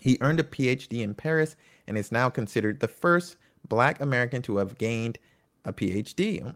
He 0.00 0.16
earned 0.20 0.40
a 0.40 0.44
PhD 0.44 1.02
in 1.02 1.14
Paris 1.14 1.56
and 1.86 1.98
is 1.98 2.12
now 2.12 2.30
considered 2.30 2.80
the 2.80 2.88
first 2.88 3.36
Black 3.68 4.00
American 4.00 4.42
to 4.42 4.56
have 4.56 4.78
gained 4.78 5.18
a 5.64 5.72
PhD. 5.72 6.54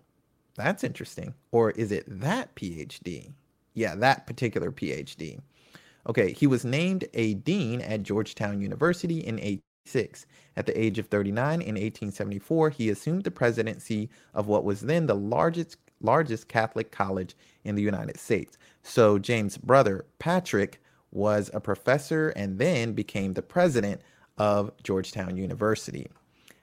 That's 0.57 0.85
interesting. 0.85 1.35
Or 1.51 1.73
is 1.73 1.93
it 1.93 2.05
that 2.09 2.55
PhD? 2.55 3.33
Yeah, 3.75 3.95
that 3.97 4.27
particular 4.27 4.71
PhD. 4.71 5.41
Okay, 6.09 6.33
he 6.33 6.47
was 6.47 6.65
named 6.65 7.07
a 7.15 7.35
dean 7.35 7.81
at 7.81 8.03
Georgetown 8.03 8.61
University 8.61 9.21
in 9.21 9.39
86. 9.39 10.27
At 10.57 10.67
the 10.67 10.81
age 10.81 10.99
of 10.99 11.09
39 11.09 11.61
in 11.61 11.75
1874, 11.75 12.71
he 12.71 12.91
assumed 12.91 13.25
the 13.25 13.31
presidency 13.31 14.11
of 14.33 14.47
what 14.47 14.65
was 14.65 14.83
then 14.83 15.07
the 15.07 15.15
largest 15.15 15.84
largest 16.01 16.49
Catholic 16.49 16.91
college 16.91 17.37
in 17.65 17.75
the 17.75 17.83
United 17.83 18.19
States. 18.19 18.59
So 18.83 19.19
James' 19.19 19.57
brother 19.57 20.05
Patrick 20.19 20.81
was 21.11 21.51
a 21.55 21.61
professor 21.61 22.31
and 22.31 22.59
then 22.59 22.93
became 22.93 23.35
the 23.35 23.43
president 23.43 24.03
of 24.37 24.73
Georgetown 24.83 25.37
University. 25.37 26.09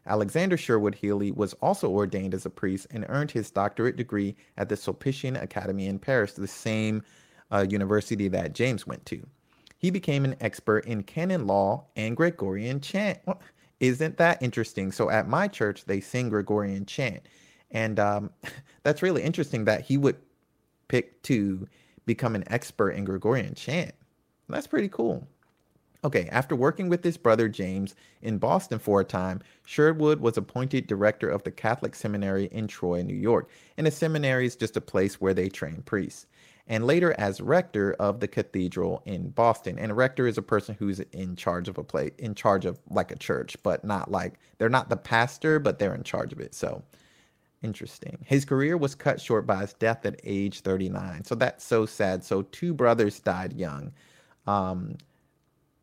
Alexander 0.05 0.57
Sherwood 0.57 0.95
Healy 0.95 1.31
was 1.31 1.53
also 1.61 1.89
ordained 1.89 2.33
as 2.33 2.45
a 2.45 2.49
priest 2.49 2.87
and 2.91 3.05
earned 3.07 3.31
his 3.31 3.51
doctorate 3.51 3.95
degree 3.95 4.35
at 4.57 4.67
the 4.67 4.75
Sulpician 4.75 5.41
Academy 5.41 5.85
in 5.87 5.99
Paris, 5.99 6.33
the 6.33 6.47
same 6.47 7.03
uh, 7.51 7.65
university 7.69 8.27
that 8.27 8.53
James 8.53 8.87
went 8.87 9.05
to. 9.05 9.25
He 9.77 9.89
became 9.89 10.25
an 10.25 10.35
expert 10.41 10.85
in 10.85 11.03
canon 11.03 11.47
law 11.47 11.85
and 11.95 12.17
Gregorian 12.17 12.81
chant. 12.81 13.19
Well, 13.25 13.41
isn't 13.79 14.17
that 14.17 14.41
interesting? 14.41 14.91
So 14.91 15.09
at 15.09 15.27
my 15.27 15.47
church, 15.47 15.85
they 15.85 16.01
sing 16.01 16.29
Gregorian 16.29 16.85
chant. 16.85 17.21
And 17.71 17.99
um, 17.99 18.29
that's 18.83 19.01
really 19.01 19.23
interesting 19.23 19.65
that 19.65 19.81
he 19.81 19.97
would 19.97 20.17
pick 20.87 21.21
to 21.23 21.67
become 22.05 22.35
an 22.35 22.43
expert 22.47 22.91
in 22.91 23.05
Gregorian 23.05 23.55
chant. 23.55 23.93
That's 24.49 24.67
pretty 24.67 24.89
cool. 24.89 25.27
Okay, 26.03 26.27
after 26.31 26.55
working 26.55 26.89
with 26.89 27.03
his 27.03 27.15
brother 27.15 27.47
James 27.47 27.95
in 28.23 28.39
Boston 28.39 28.79
for 28.79 29.01
a 29.01 29.05
time, 29.05 29.39
Sherwood 29.65 30.19
was 30.19 30.35
appointed 30.35 30.87
director 30.87 31.29
of 31.29 31.43
the 31.43 31.51
Catholic 31.51 31.93
Seminary 31.93 32.45
in 32.51 32.67
Troy, 32.67 33.03
New 33.03 33.15
York. 33.15 33.49
And 33.77 33.85
a 33.85 33.91
seminary 33.91 34.47
is 34.47 34.55
just 34.55 34.75
a 34.75 34.81
place 34.81 35.21
where 35.21 35.35
they 35.35 35.47
train 35.47 35.83
priests. 35.83 36.25
And 36.67 36.87
later 36.87 37.13
as 37.19 37.39
rector 37.39 37.93
of 37.93 38.19
the 38.19 38.27
cathedral 38.27 39.03
in 39.05 39.29
Boston. 39.29 39.77
And 39.77 39.91
a 39.91 39.95
rector 39.95 40.25
is 40.25 40.39
a 40.39 40.43
person 40.43 40.75
who's 40.79 40.99
in 40.99 41.35
charge 41.35 41.67
of 41.67 41.77
a 41.77 41.83
place, 41.83 42.13
in 42.17 42.33
charge 42.33 42.65
of 42.65 42.79
like 42.89 43.11
a 43.11 43.17
church, 43.17 43.55
but 43.61 43.83
not 43.83 44.09
like 44.09 44.39
they're 44.57 44.69
not 44.69 44.89
the 44.89 44.97
pastor, 44.97 45.59
but 45.59 45.77
they're 45.77 45.95
in 45.95 46.03
charge 46.03 46.33
of 46.33 46.39
it. 46.39 46.55
So 46.55 46.81
Interesting. 47.63 48.17
His 48.25 48.43
career 48.43 48.75
was 48.75 48.95
cut 48.95 49.21
short 49.21 49.45
by 49.45 49.57
his 49.57 49.73
death 49.73 50.05
at 50.05 50.19
age 50.23 50.61
39. 50.61 51.25
So 51.25 51.35
that's 51.35 51.63
so 51.63 51.85
sad. 51.85 52.23
So 52.23 52.41
two 52.43 52.73
brothers 52.73 53.19
died 53.19 53.53
young. 53.53 53.93
Um, 54.47 54.97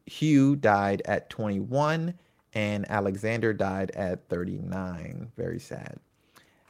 Hugh 0.06 0.56
died 0.56 1.02
at 1.04 1.30
21 1.30 2.14
and 2.54 2.90
Alexander 2.90 3.52
died 3.52 3.92
at 3.92 4.28
39. 4.28 5.30
Very 5.36 5.60
sad. 5.60 6.00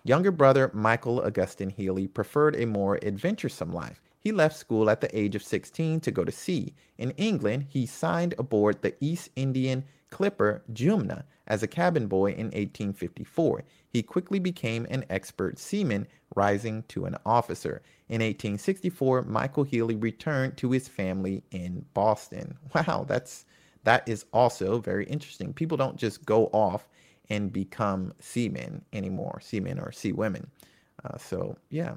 Younger 0.05 0.31
brother 0.31 0.71
Michael 0.75 1.21
Augustine 1.21 1.71
Healy 1.71 2.07
preferred 2.07 2.57
a 2.57 2.67
more 2.67 2.99
adventuresome 3.03 3.73
life. 3.73 4.01
He 4.29 4.33
left 4.33 4.59
school 4.59 4.91
at 4.91 5.01
the 5.01 5.19
age 5.19 5.35
of 5.37 5.43
16 5.43 6.01
to 6.01 6.11
go 6.11 6.23
to 6.23 6.31
sea. 6.31 6.75
In 6.99 7.13
England, 7.13 7.65
he 7.71 7.87
signed 7.87 8.35
aboard 8.39 8.83
the 8.83 8.95
East 9.01 9.31
Indian 9.37 9.85
clipper 10.11 10.63
Jumna 10.71 11.23
as 11.47 11.63
a 11.63 11.67
cabin 11.67 12.09
boy 12.09 12.33
in 12.33 12.49
1854 12.49 13.65
he 13.91 14.03
quickly 14.03 14.39
became 14.39 14.87
an 14.91 15.07
expert 15.09 15.59
seaman, 15.59 16.07
rising 16.37 16.83
to 16.89 17.07
an 17.07 17.17
officer. 17.25 17.81
In 18.11 18.21
1864, 18.21 19.23
Michael 19.23 19.65
Healy 19.65 19.97
returned 19.97 20.59
to 20.59 20.73
his 20.73 20.89
family 20.89 21.43
in 21.51 21.87
Boston. 21.95 22.59
Wow, 22.75 23.07
that's 23.09 23.47
that 23.85 24.07
is 24.07 24.27
also 24.35 24.79
very 24.79 25.07
interesting. 25.07 25.55
People 25.55 25.79
don't 25.79 25.97
just 25.97 26.27
go 26.27 26.49
off 26.53 26.87
and 27.31 27.51
become 27.51 28.13
seamen 28.21 28.85
anymore, 28.93 29.41
seamen 29.43 29.79
or 29.79 29.91
sea 29.91 30.13
women. 30.13 30.51
Uh, 31.03 31.17
so 31.17 31.57
yeah, 31.71 31.95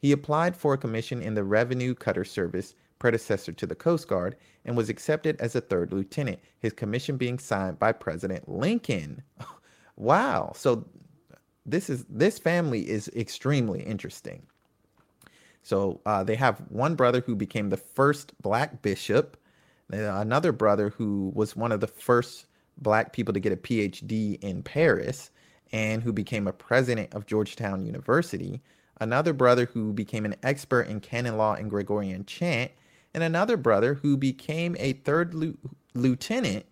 he 0.00 0.12
applied 0.12 0.56
for 0.56 0.74
a 0.74 0.78
commission 0.78 1.22
in 1.22 1.34
the 1.34 1.44
Revenue 1.44 1.94
Cutter 1.94 2.24
Service, 2.24 2.74
predecessor 2.98 3.52
to 3.52 3.66
the 3.66 3.74
Coast 3.74 4.08
Guard, 4.08 4.36
and 4.64 4.76
was 4.76 4.88
accepted 4.88 5.40
as 5.40 5.54
a 5.54 5.60
third 5.60 5.92
lieutenant, 5.92 6.40
his 6.58 6.72
commission 6.72 7.16
being 7.16 7.38
signed 7.38 7.78
by 7.78 7.92
President 7.92 8.48
Lincoln. 8.48 9.22
wow. 9.96 10.52
So 10.56 10.86
this 11.66 11.90
is 11.90 12.04
this 12.08 12.38
family 12.38 12.88
is 12.88 13.08
extremely 13.14 13.82
interesting. 13.82 14.42
So 15.62 16.00
uh, 16.06 16.24
they 16.24 16.36
have 16.36 16.62
one 16.70 16.94
brother 16.94 17.20
who 17.20 17.36
became 17.36 17.68
the 17.68 17.76
first 17.76 18.32
black 18.40 18.80
bishop, 18.80 19.36
another 19.90 20.52
brother 20.52 20.88
who 20.90 21.30
was 21.34 21.54
one 21.54 21.72
of 21.72 21.80
the 21.80 21.86
first 21.86 22.46
black 22.78 23.12
people 23.12 23.34
to 23.34 23.40
get 23.40 23.52
a 23.52 23.56
PhD 23.56 24.42
in 24.42 24.62
Paris 24.62 25.30
and 25.72 26.02
who 26.02 26.12
became 26.12 26.48
a 26.48 26.52
president 26.52 27.14
of 27.14 27.26
Georgetown 27.26 27.84
University, 27.84 28.62
another 29.00 29.32
brother 29.32 29.66
who 29.66 29.92
became 29.92 30.24
an 30.24 30.36
expert 30.42 30.82
in 30.82 31.00
canon 31.00 31.36
law 31.36 31.54
and 31.54 31.70
Gregorian 31.70 32.24
chant, 32.26 32.70
and 33.14 33.24
another 33.24 33.56
brother 33.56 33.94
who 33.94 34.16
became 34.16 34.76
a 34.78 34.92
third 34.92 35.34
lieutenant 35.94 36.66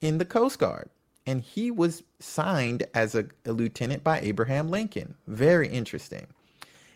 in 0.00 0.18
the 0.18 0.24
Coast 0.24 0.58
Guard. 0.58 0.90
And 1.26 1.40
he 1.40 1.72
was 1.72 2.04
signed 2.20 2.86
as 2.94 3.16
a, 3.16 3.26
a 3.44 3.52
lieutenant 3.52 4.04
by 4.04 4.20
Abraham 4.20 4.68
Lincoln. 4.68 5.14
Very 5.26 5.66
interesting. 5.68 6.28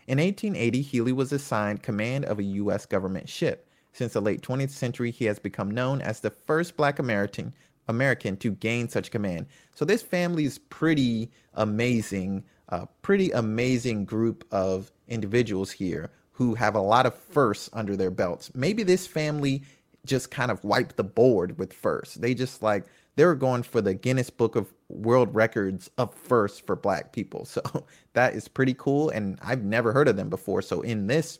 In 0.07 0.19
1880, 0.19 0.81
Healy 0.81 1.11
was 1.11 1.33
assigned 1.33 1.83
command 1.83 2.25
of 2.25 2.39
a 2.39 2.43
U.S. 2.43 2.85
government 2.85 3.27
ship. 3.27 3.67
Since 3.93 4.13
the 4.13 4.21
late 4.21 4.41
20th 4.41 4.69
century, 4.69 5.11
he 5.11 5.25
has 5.25 5.37
become 5.37 5.69
known 5.69 6.01
as 6.01 6.21
the 6.21 6.29
first 6.29 6.77
black 6.77 6.97
American 6.97 7.53
American 7.87 8.37
to 8.37 8.51
gain 8.51 8.87
such 8.87 9.11
command. 9.11 9.47
So 9.75 9.85
this 9.85 10.01
family 10.01 10.45
is 10.45 10.57
pretty 10.57 11.29
amazing, 11.55 12.43
a 12.71 12.87
pretty 13.01 13.31
amazing 13.31 14.05
group 14.05 14.45
of 14.51 14.91
individuals 15.07 15.71
here 15.71 16.09
who 16.31 16.55
have 16.55 16.73
a 16.73 16.81
lot 16.81 17.05
of 17.05 17.13
firsts 17.13 17.69
under 17.73 17.95
their 17.95 18.09
belts. 18.09 18.49
Maybe 18.55 18.83
this 18.83 19.05
family 19.05 19.63
just 20.05 20.31
kind 20.31 20.49
of 20.49 20.63
wiped 20.63 20.95
the 20.97 21.03
board 21.03 21.59
with 21.59 21.73
firsts. 21.73 22.15
They 22.15 22.33
just 22.33 22.63
like 22.63 22.85
they 23.15 23.25
were 23.25 23.35
going 23.35 23.63
for 23.63 23.81
the 23.81 23.93
Guinness 23.93 24.29
Book 24.29 24.55
of 24.55 24.73
World 24.89 25.35
Records 25.35 25.91
of 25.97 26.15
firsts 26.15 26.59
for 26.59 26.75
black 26.75 27.11
people. 27.13 27.45
So 27.51 27.85
that 28.13 28.33
is 28.33 28.47
pretty 28.47 28.73
cool 28.73 29.09
and 29.09 29.37
I've 29.41 29.63
never 29.63 29.91
heard 29.91 30.07
of 30.07 30.15
them 30.15 30.29
before. 30.29 30.61
So 30.61 30.81
in 30.81 31.07
this 31.07 31.39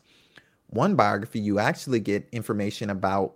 one 0.68 0.96
biography 0.96 1.40
you 1.40 1.60
actually 1.60 2.02
get 2.02 2.28
information 2.32 2.90
about, 2.90 3.36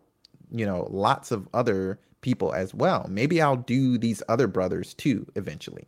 you 0.52 0.66
know, 0.66 0.88
lots 0.92 1.32
of 1.32 1.48
other 1.54 2.00
people 2.22 2.54
as 2.54 2.74
well. 2.74 3.08
Maybe 3.10 3.42
I'll 3.42 3.56
do 3.56 3.98
these 3.98 4.22
other 4.28 4.48
brothers 4.48 4.94
too 4.94 5.26
eventually. 5.36 5.86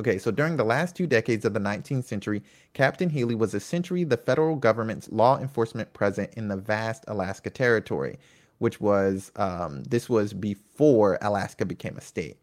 Okay, 0.00 0.16
so 0.16 0.30
during 0.30 0.56
the 0.56 0.64
last 0.64 0.96
two 0.96 1.06
decades 1.06 1.44
of 1.44 1.52
the 1.52 1.60
19th 1.60 2.04
century, 2.04 2.42
Captain 2.72 3.10
Healy 3.10 3.34
was 3.34 3.52
essentially 3.52 4.02
the 4.02 4.16
federal 4.16 4.56
government's 4.56 5.12
law 5.12 5.38
enforcement 5.38 5.92
presence 5.92 6.32
in 6.38 6.48
the 6.48 6.56
vast 6.56 7.04
Alaska 7.06 7.50
Territory, 7.50 8.18
which 8.60 8.80
was, 8.80 9.30
um, 9.36 9.84
this 9.84 10.08
was 10.08 10.32
before 10.32 11.18
Alaska 11.20 11.66
became 11.66 11.98
a 11.98 12.00
state. 12.00 12.38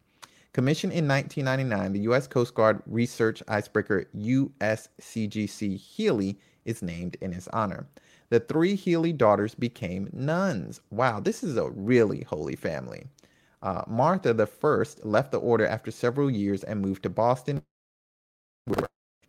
Commissioned 0.54 0.94
in 0.94 1.08
1999, 1.08 1.94
the 1.94 2.00
U.S. 2.02 2.28
Coast 2.28 2.54
Guard 2.54 2.84
research 2.86 3.42
icebreaker 3.48 4.06
USCGC 4.16 5.78
Healy 5.80 6.38
is 6.64 6.84
named 6.84 7.18
in 7.22 7.32
his 7.32 7.48
honor. 7.48 7.88
The 8.30 8.40
three 8.40 8.76
Healy 8.76 9.14
daughters 9.14 9.56
became 9.56 10.12
nuns. 10.14 10.80
Wow, 10.92 11.22
this 11.22 11.44
is 11.44 11.58
a 11.58 11.72
really 11.72 12.22
holy 12.22 12.56
family. 12.56 13.08
Uh, 13.62 13.84
Martha 13.88 14.34
the 14.34 14.46
First 14.48 15.06
left 15.06 15.32
the 15.32 15.40
order 15.40 15.66
after 15.66 15.92
several 15.92 16.30
years 16.30 16.64
and 16.64 16.82
moved 16.82 17.04
to 17.04 17.10
Boston. 17.10 17.64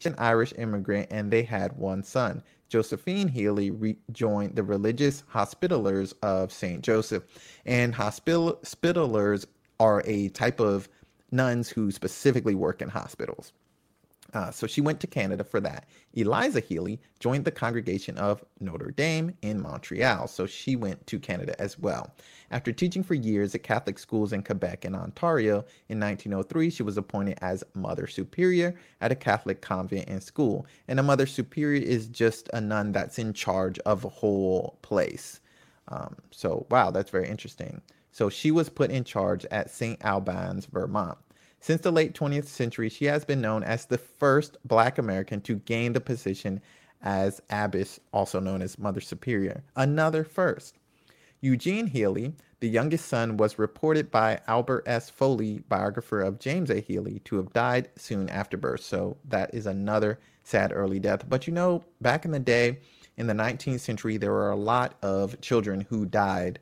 An 0.04 0.14
Irish 0.18 0.52
immigrant, 0.56 1.08
and 1.10 1.30
they 1.30 1.42
had 1.42 1.76
one 1.76 2.04
son. 2.04 2.42
Josephine 2.68 3.28
Healy 3.28 3.70
rejoined 3.70 4.54
the 4.54 4.62
religious 4.62 5.24
Hospitallers 5.32 6.14
of 6.22 6.52
St. 6.52 6.82
Joseph. 6.82 7.24
And 7.66 7.94
Hospitallers 7.94 9.46
are 9.80 10.02
a 10.06 10.28
type 10.28 10.60
of 10.60 10.88
nuns 11.32 11.68
who 11.68 11.90
specifically 11.90 12.54
work 12.54 12.80
in 12.82 12.88
hospitals. 12.88 13.52
Uh, 14.34 14.50
so 14.50 14.66
she 14.66 14.82
went 14.82 15.00
to 15.00 15.06
Canada 15.06 15.42
for 15.42 15.58
that. 15.60 15.88
Eliza 16.12 16.60
Healy 16.60 17.00
joined 17.18 17.44
the 17.44 17.50
congregation 17.50 18.18
of 18.18 18.44
Notre 18.60 18.90
Dame 18.90 19.34
in 19.40 19.60
Montreal, 19.60 20.28
so 20.28 20.46
she 20.46 20.76
went 20.76 21.06
to 21.06 21.18
Canada 21.18 21.58
as 21.60 21.78
well. 21.78 22.12
After 22.50 22.72
teaching 22.72 23.02
for 23.02 23.14
years 23.14 23.54
at 23.54 23.62
Catholic 23.62 23.98
schools 23.98 24.32
in 24.32 24.42
Quebec 24.42 24.84
and 24.84 24.94
Ontario, 24.94 25.64
in 25.88 25.98
1903 25.98 26.68
she 26.70 26.82
was 26.82 26.98
appointed 26.98 27.38
as 27.40 27.64
Mother 27.74 28.06
Superior 28.06 28.74
at 29.00 29.12
a 29.12 29.16
Catholic 29.16 29.62
convent 29.62 30.08
and 30.08 30.22
school. 30.22 30.66
And 30.88 31.00
a 31.00 31.02
Mother 31.02 31.26
Superior 31.26 31.82
is 31.82 32.06
just 32.06 32.50
a 32.52 32.60
nun 32.60 32.92
that's 32.92 33.18
in 33.18 33.32
charge 33.32 33.78
of 33.80 34.04
a 34.04 34.08
whole 34.10 34.78
place. 34.82 35.40
Um, 35.88 36.16
so, 36.30 36.66
wow, 36.70 36.90
that's 36.90 37.10
very 37.10 37.28
interesting. 37.28 37.80
So 38.12 38.28
she 38.28 38.50
was 38.50 38.68
put 38.68 38.90
in 38.90 39.04
charge 39.04 39.46
at 39.46 39.70
St. 39.70 39.98
Albans, 40.04 40.66
Vermont. 40.66 41.18
Since 41.60 41.82
the 41.82 41.90
late 41.90 42.14
20th 42.14 42.46
century, 42.46 42.88
she 42.88 43.06
has 43.06 43.24
been 43.24 43.40
known 43.40 43.62
as 43.62 43.86
the 43.86 43.98
first 43.98 44.56
Black 44.64 44.98
American 44.98 45.40
to 45.42 45.56
gain 45.56 45.92
the 45.92 46.00
position 46.00 46.60
as 47.02 47.40
abbess, 47.50 48.00
also 48.12 48.40
known 48.40 48.62
as 48.62 48.78
Mother 48.78 49.00
Superior. 49.00 49.64
Another 49.76 50.24
first. 50.24 50.76
Eugene 51.40 51.86
Healy, 51.86 52.34
the 52.60 52.68
youngest 52.68 53.06
son, 53.06 53.36
was 53.36 53.58
reported 53.58 54.10
by 54.10 54.40
Albert 54.48 54.84
S. 54.86 55.08
Foley, 55.08 55.60
biographer 55.68 56.20
of 56.20 56.40
James 56.40 56.70
A. 56.70 56.80
Healy, 56.80 57.20
to 57.20 57.36
have 57.36 57.52
died 57.52 57.88
soon 57.96 58.28
after 58.28 58.56
birth. 58.56 58.82
So 58.82 59.16
that 59.28 59.54
is 59.54 59.66
another 59.66 60.18
sad 60.42 60.72
early 60.74 60.98
death. 60.98 61.28
But 61.28 61.46
you 61.46 61.52
know, 61.52 61.84
back 62.00 62.24
in 62.24 62.32
the 62.32 62.40
day, 62.40 62.78
in 63.16 63.26
the 63.26 63.34
19th 63.34 63.80
century, 63.80 64.16
there 64.16 64.32
were 64.32 64.50
a 64.50 64.56
lot 64.56 64.94
of 65.02 65.40
children 65.40 65.86
who 65.88 66.06
died 66.06 66.58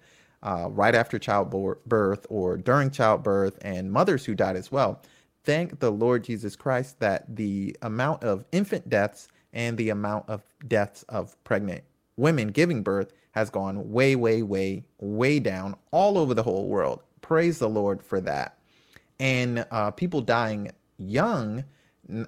uh, 0.46 0.68
right 0.70 0.94
after 0.94 1.18
childbirth 1.18 2.24
or 2.30 2.56
during 2.56 2.90
childbirth, 2.90 3.58
and 3.62 3.90
mothers 3.90 4.24
who 4.24 4.34
died 4.34 4.56
as 4.56 4.70
well. 4.70 5.02
Thank 5.42 5.80
the 5.80 5.90
Lord 5.90 6.22
Jesus 6.24 6.54
Christ 6.54 7.00
that 7.00 7.34
the 7.34 7.76
amount 7.82 8.22
of 8.22 8.44
infant 8.52 8.88
deaths 8.88 9.28
and 9.52 9.76
the 9.76 9.90
amount 9.90 10.28
of 10.28 10.42
deaths 10.68 11.02
of 11.08 11.42
pregnant 11.44 11.82
women 12.16 12.48
giving 12.48 12.82
birth 12.82 13.12
has 13.32 13.50
gone 13.50 13.90
way, 13.90 14.14
way, 14.16 14.42
way, 14.42 14.84
way 15.00 15.40
down 15.40 15.74
all 15.90 16.16
over 16.16 16.32
the 16.32 16.42
whole 16.42 16.68
world. 16.68 17.02
Praise 17.22 17.58
the 17.58 17.68
Lord 17.68 18.02
for 18.02 18.20
that. 18.20 18.56
And 19.18 19.66
uh, 19.70 19.90
people 19.90 20.20
dying 20.20 20.70
young 20.96 21.64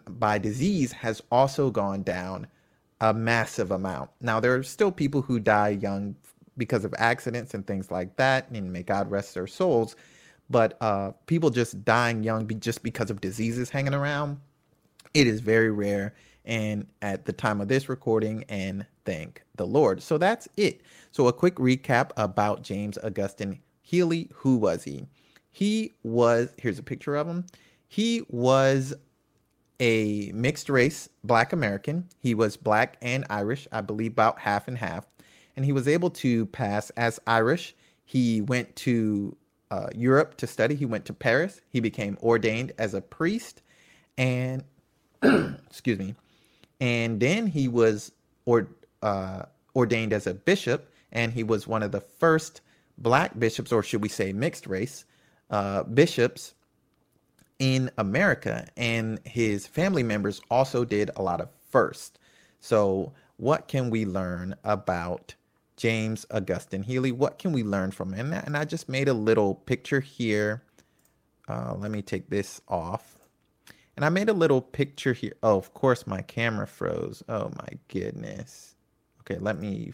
by 0.08 0.38
disease 0.38 0.92
has 0.92 1.22
also 1.30 1.70
gone 1.70 2.02
down 2.02 2.48
a 3.00 3.14
massive 3.14 3.70
amount. 3.70 4.10
Now, 4.20 4.40
there 4.40 4.54
are 4.56 4.62
still 4.64 4.90
people 4.90 5.22
who 5.22 5.38
die 5.38 5.68
young 5.70 6.16
because 6.58 6.84
of 6.84 6.94
accidents 6.98 7.54
and 7.54 7.66
things 7.66 7.90
like 7.90 8.16
that, 8.16 8.50
and 8.50 8.72
may 8.72 8.82
God 8.82 9.10
rest 9.10 9.34
their 9.34 9.46
souls. 9.46 9.96
But 10.50 10.76
uh, 10.80 11.12
people 11.26 11.50
just 11.50 11.84
dying 11.84 12.22
young 12.22 12.44
be 12.44 12.54
just 12.54 12.82
because 12.82 13.10
of 13.10 13.20
diseases 13.20 13.70
hanging 13.70 13.94
around, 13.94 14.38
it 15.14 15.26
is 15.26 15.40
very 15.40 15.70
rare. 15.70 16.14
And 16.44 16.86
at 17.02 17.26
the 17.26 17.32
time 17.32 17.60
of 17.60 17.68
this 17.68 17.88
recording, 17.90 18.44
and 18.48 18.86
thank 19.04 19.42
the 19.56 19.66
Lord. 19.66 20.02
So 20.02 20.16
that's 20.16 20.48
it. 20.56 20.80
So 21.10 21.28
a 21.28 21.32
quick 21.32 21.56
recap 21.56 22.10
about 22.16 22.62
James 22.62 22.96
Augustine 22.98 23.60
Healy. 23.82 24.30
Who 24.32 24.56
was 24.56 24.84
he? 24.84 25.04
He 25.50 25.92
was, 26.02 26.48
here's 26.56 26.78
a 26.78 26.82
picture 26.82 27.16
of 27.16 27.26
him. 27.26 27.44
He 27.86 28.22
was 28.28 28.94
a 29.80 30.32
mixed 30.34 30.70
race 30.70 31.08
black 31.22 31.52
American. 31.52 32.08
He 32.18 32.34
was 32.34 32.56
black 32.56 32.96
and 33.02 33.26
Irish, 33.28 33.68
I 33.70 33.82
believe 33.82 34.12
about 34.12 34.38
half 34.38 34.68
and 34.68 34.78
half 34.78 35.06
and 35.58 35.64
he 35.64 35.72
was 35.72 35.88
able 35.88 36.08
to 36.08 36.46
pass 36.46 36.90
as 36.90 37.18
Irish. 37.26 37.74
He 38.04 38.42
went 38.42 38.76
to 38.76 39.36
uh, 39.72 39.88
Europe 39.92 40.36
to 40.36 40.46
study. 40.46 40.76
He 40.76 40.86
went 40.86 41.04
to 41.06 41.12
Paris. 41.12 41.60
He 41.68 41.80
became 41.80 42.16
ordained 42.22 42.70
as 42.78 42.94
a 42.94 43.00
priest, 43.00 43.60
and 44.16 44.62
excuse 45.22 45.98
me, 45.98 46.14
and 46.80 47.18
then 47.18 47.48
he 47.48 47.66
was 47.66 48.12
or, 48.44 48.68
uh, 49.02 49.46
ordained 49.74 50.12
as 50.12 50.28
a 50.28 50.34
bishop, 50.34 50.92
and 51.10 51.32
he 51.32 51.42
was 51.42 51.66
one 51.66 51.82
of 51.82 51.90
the 51.90 52.02
first 52.02 52.60
black 52.96 53.36
bishops, 53.36 53.72
or 53.72 53.82
should 53.82 54.00
we 54.00 54.08
say 54.08 54.32
mixed 54.32 54.68
race 54.68 55.06
uh, 55.50 55.82
bishops 55.82 56.54
in 57.58 57.90
America. 57.98 58.68
And 58.76 59.18
his 59.24 59.66
family 59.66 60.04
members 60.04 60.40
also 60.52 60.84
did 60.84 61.10
a 61.16 61.22
lot 61.22 61.40
of 61.40 61.48
first. 61.68 62.20
So, 62.60 63.12
what 63.38 63.66
can 63.66 63.90
we 63.90 64.06
learn 64.06 64.54
about 64.62 65.34
James 65.78 66.26
Augustine 66.32 66.82
Healy. 66.82 67.12
What 67.12 67.38
can 67.38 67.52
we 67.52 67.62
learn 67.62 67.92
from 67.92 68.12
him? 68.12 68.32
And 68.32 68.56
I 68.56 68.64
just 68.64 68.88
made 68.88 69.08
a 69.08 69.14
little 69.14 69.54
picture 69.54 70.00
here. 70.00 70.64
Uh, 71.48 71.74
let 71.78 71.90
me 71.90 72.02
take 72.02 72.28
this 72.28 72.60
off. 72.68 73.16
And 73.96 74.04
I 74.04 74.10
made 74.10 74.28
a 74.28 74.34
little 74.34 74.60
picture 74.60 75.12
here. 75.12 75.34
Oh, 75.42 75.56
of 75.56 75.72
course, 75.74 76.06
my 76.06 76.20
camera 76.20 76.66
froze. 76.66 77.22
Oh 77.28 77.50
my 77.56 77.68
goodness. 77.86 78.74
Okay, 79.20 79.38
let 79.38 79.58
me 79.58 79.92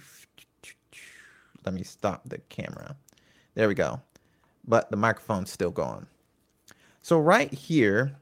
let 1.64 1.74
me 1.74 1.82
stop 1.82 2.22
the 2.26 2.38
camera. 2.38 2.96
There 3.54 3.68
we 3.68 3.74
go. 3.74 4.00
But 4.66 4.90
the 4.90 4.96
microphone's 4.96 5.50
still 5.50 5.70
going. 5.70 6.06
So 7.02 7.18
right 7.18 7.52
here, 7.52 8.16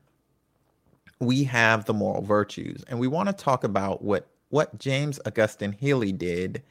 we 1.21 1.45
have 1.45 1.85
the 1.85 1.95
moral 1.95 2.23
virtues, 2.23 2.83
and 2.89 2.99
we 2.99 3.07
want 3.07 3.29
to 3.29 3.33
talk 3.33 3.63
about 3.63 4.03
what 4.03 4.27
what 4.49 4.79
James 4.79 5.21
Augustine 5.25 5.73
Healy 5.73 6.11
did 6.13 6.63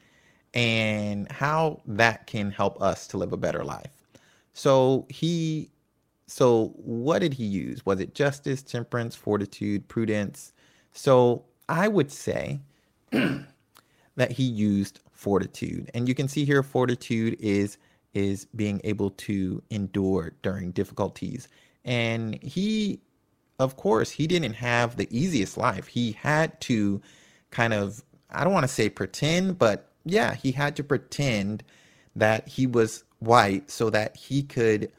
and 0.53 1.31
how 1.31 1.81
that 1.85 2.27
can 2.27 2.51
help 2.51 2.81
us 2.81 3.07
to 3.07 3.17
live 3.17 3.33
a 3.33 3.37
better 3.37 3.63
life. 3.63 3.91
So 4.53 5.05
he 5.09 5.71
so 6.27 6.73
what 6.77 7.19
did 7.19 7.33
he 7.33 7.45
use? 7.45 7.85
Was 7.85 7.99
it 7.99 8.15
justice, 8.15 8.61
temperance, 8.63 9.15
fortitude, 9.15 9.87
prudence? 9.89 10.53
So 10.93 11.43
I 11.67 11.87
would 11.87 12.11
say 12.11 12.61
that 13.11 14.31
he 14.31 14.43
used 14.43 14.99
fortitude. 15.11 15.91
And 15.93 16.07
you 16.07 16.15
can 16.15 16.27
see 16.27 16.45
here 16.45 16.63
fortitude 16.63 17.37
is 17.39 17.77
is 18.13 18.45
being 18.55 18.81
able 18.83 19.11
to 19.11 19.61
endure 19.69 20.33
during 20.41 20.71
difficulties. 20.71 21.47
And 21.85 22.41
he 22.43 23.01
of 23.59 23.77
course, 23.77 24.09
he 24.09 24.25
didn't 24.25 24.53
have 24.53 24.97
the 24.97 25.07
easiest 25.15 25.55
life. 25.55 25.85
He 25.85 26.13
had 26.13 26.59
to 26.61 27.01
kind 27.51 27.73
of 27.73 28.03
I 28.31 28.43
don't 28.43 28.53
want 28.53 28.63
to 28.63 28.69
say 28.73 28.89
pretend, 28.89 29.59
but 29.59 29.90
yeah, 30.05 30.35
he 30.35 30.51
had 30.51 30.75
to 30.77 30.83
pretend 30.83 31.63
that 32.15 32.47
he 32.47 32.67
was 32.67 33.03
white 33.19 33.69
so 33.69 33.89
that 33.89 34.15
he 34.17 34.43
could 34.43 34.91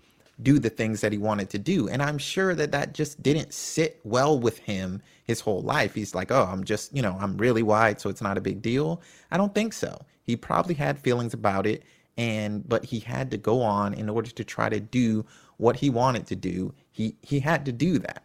do 0.42 0.58
the 0.58 0.70
things 0.70 1.00
that 1.00 1.12
he 1.12 1.18
wanted 1.18 1.50
to 1.50 1.58
do. 1.58 1.88
And 1.88 2.02
I'm 2.02 2.18
sure 2.18 2.54
that 2.54 2.72
that 2.72 2.94
just 2.94 3.22
didn't 3.22 3.52
sit 3.52 4.00
well 4.04 4.38
with 4.38 4.58
him 4.58 5.02
his 5.24 5.40
whole 5.40 5.62
life. 5.62 5.94
He's 5.94 6.14
like, 6.14 6.30
oh, 6.30 6.48
I'm 6.50 6.64
just, 6.64 6.94
you 6.96 7.02
know, 7.02 7.16
I'm 7.20 7.36
really 7.36 7.62
white, 7.62 8.00
so 8.00 8.10
it's 8.10 8.22
not 8.22 8.38
a 8.38 8.40
big 8.40 8.62
deal. 8.62 9.00
I 9.30 9.36
don't 9.36 9.54
think 9.54 9.72
so. 9.72 10.00
He 10.24 10.36
probably 10.36 10.74
had 10.74 10.98
feelings 10.98 11.34
about 11.34 11.66
it, 11.66 11.84
and 12.16 12.68
but 12.68 12.84
he 12.84 13.00
had 13.00 13.30
to 13.32 13.36
go 13.36 13.62
on 13.62 13.94
in 13.94 14.08
order 14.08 14.30
to 14.30 14.44
try 14.44 14.68
to 14.68 14.80
do 14.80 15.24
what 15.58 15.76
he 15.76 15.90
wanted 15.90 16.26
to 16.28 16.36
do. 16.36 16.74
He 16.90 17.16
he 17.22 17.40
had 17.40 17.64
to 17.66 17.72
do 17.72 17.98
that. 17.98 18.24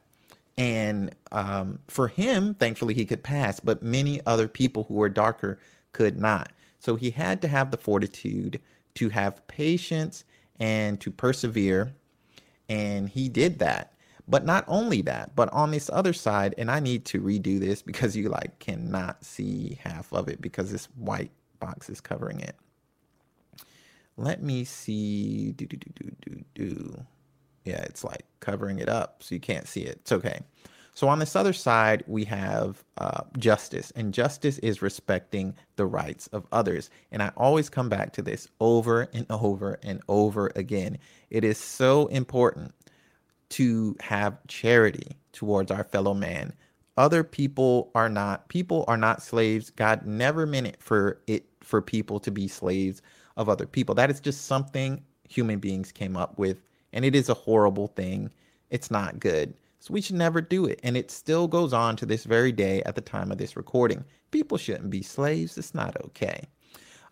And 0.57 1.15
um, 1.31 1.79
for 1.87 2.07
him, 2.07 2.55
thankfully, 2.55 2.93
he 2.95 3.05
could 3.05 3.23
pass, 3.23 3.59
but 3.59 3.83
many 3.83 4.21
other 4.25 4.47
people 4.47 4.85
who 4.85 4.95
were 4.95 5.09
darker 5.09 5.59
could 5.91 6.19
not. 6.19 6.51
So 6.87 6.95
he 6.95 7.11
had 7.11 7.41
to 7.41 7.49
have 7.49 7.71
the 7.71 7.77
fortitude 7.77 8.61
to 8.95 9.09
have 9.09 9.45
patience 9.49 10.23
and 10.57 11.01
to 11.01 11.11
persevere. 11.11 11.93
And 12.69 13.09
he 13.09 13.27
did 13.27 13.59
that. 13.59 13.91
But 14.25 14.45
not 14.45 14.63
only 14.69 15.01
that, 15.01 15.35
but 15.35 15.51
on 15.51 15.71
this 15.71 15.89
other 15.91 16.13
side, 16.13 16.55
and 16.57 16.71
I 16.71 16.79
need 16.79 17.03
to 17.07 17.19
redo 17.19 17.59
this 17.59 17.81
because 17.81 18.15
you 18.15 18.29
like 18.29 18.59
cannot 18.59 19.25
see 19.25 19.77
half 19.83 20.13
of 20.13 20.29
it 20.29 20.39
because 20.39 20.71
this 20.71 20.85
white 20.95 21.31
box 21.59 21.89
is 21.89 21.99
covering 21.99 22.39
it. 22.39 22.55
Let 24.15 24.41
me 24.41 24.63
see. 24.63 25.51
Do, 25.57 25.65
do, 25.65 25.75
do, 25.75 25.89
do, 25.93 26.11
do, 26.21 26.43
do. 26.55 27.05
Yeah, 27.65 27.81
it's 27.81 28.05
like 28.05 28.23
covering 28.39 28.79
it 28.79 28.87
up 28.87 29.23
so 29.23 29.35
you 29.35 29.41
can't 29.41 29.67
see 29.67 29.81
it. 29.81 29.97
It's 30.03 30.13
okay. 30.13 30.39
So 30.97 31.07
on 31.09 31.19
this 31.19 31.35
other 31.35 31.53
side, 31.53 32.03
we 32.07 32.23
have 32.23 32.83
uh, 32.97 33.21
justice, 33.37 33.93
and 33.95 34.11
justice 34.11 34.57
is 34.57 34.81
respecting 34.81 35.53
the 35.75 35.85
rights 35.85 36.25
of 36.33 36.47
others. 36.51 36.89
And 37.11 37.21
I 37.21 37.31
always 37.37 37.69
come 37.69 37.87
back 37.87 38.13
to 38.13 38.23
this 38.23 38.47
over 38.59 39.07
and 39.13 39.27
over 39.29 39.77
and 39.83 40.01
over 40.09 40.51
again. 40.55 40.97
It 41.29 41.43
is 41.43 41.59
so 41.59 42.07
important 42.07 42.73
to 43.49 43.95
have 43.99 44.39
charity 44.47 45.17
towards 45.33 45.69
our 45.69 45.83
fellow 45.83 46.15
man. 46.15 46.51
Other 46.97 47.23
people 47.23 47.91
are 47.93 48.09
not 48.09 48.49
people 48.49 48.83
are 48.87 48.97
not 48.97 49.21
slaves. 49.21 49.69
God 49.69 50.03
never 50.03 50.47
meant 50.47 50.65
it 50.65 50.77
for 50.81 51.21
it 51.27 51.45
for 51.61 51.79
people 51.79 52.19
to 52.21 52.31
be 52.31 52.47
slaves 52.47 53.03
of 53.35 53.49
other 53.49 53.67
people. 53.67 53.93
That 53.93 54.09
is 54.09 54.19
just 54.19 54.45
something 54.45 55.03
human 55.29 55.59
beings 55.59 55.91
came 55.91 56.17
up 56.17 56.39
with, 56.39 56.57
and 56.91 57.05
it 57.05 57.13
is 57.13 57.29
a 57.29 57.35
horrible 57.35 57.85
thing. 57.85 58.31
It's 58.71 58.89
not 58.89 59.19
good. 59.19 59.53
So 59.79 59.93
we 59.93 60.01
should 60.01 60.15
never 60.15 60.41
do 60.41 60.65
it. 60.65 60.79
And 60.83 60.97
it 60.97 61.11
still 61.11 61.47
goes 61.47 61.73
on 61.73 61.95
to 61.97 62.05
this 62.05 62.23
very 62.23 62.51
day 62.51 62.81
at 62.85 62.95
the 62.95 63.01
time 63.01 63.31
of 63.31 63.37
this 63.37 63.55
recording. 63.55 64.03
People 64.31 64.57
shouldn't 64.57 64.89
be 64.89 65.01
slaves. 65.01 65.57
It's 65.57 65.75
not 65.75 65.95
okay. 66.05 66.43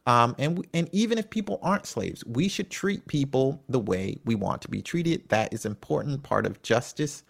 Um, 0.07 0.35
and 0.37 0.65
and 0.73 0.89
even 0.91 1.17
if 1.17 1.29
people 1.29 1.59
aren't 1.63 1.87
slaves, 1.87 2.23
we 2.25 2.47
should 2.47 2.69
treat 2.69 3.07
people 3.07 3.63
the 3.67 3.79
way 3.79 4.17
we 4.23 4.35
want 4.35 4.61
to 4.63 4.69
be 4.69 4.81
treated. 4.81 5.27
That 5.29 5.53
is 5.53 5.65
important 5.65 6.21
part 6.23 6.45
of 6.45 6.61
justice, 6.61 7.23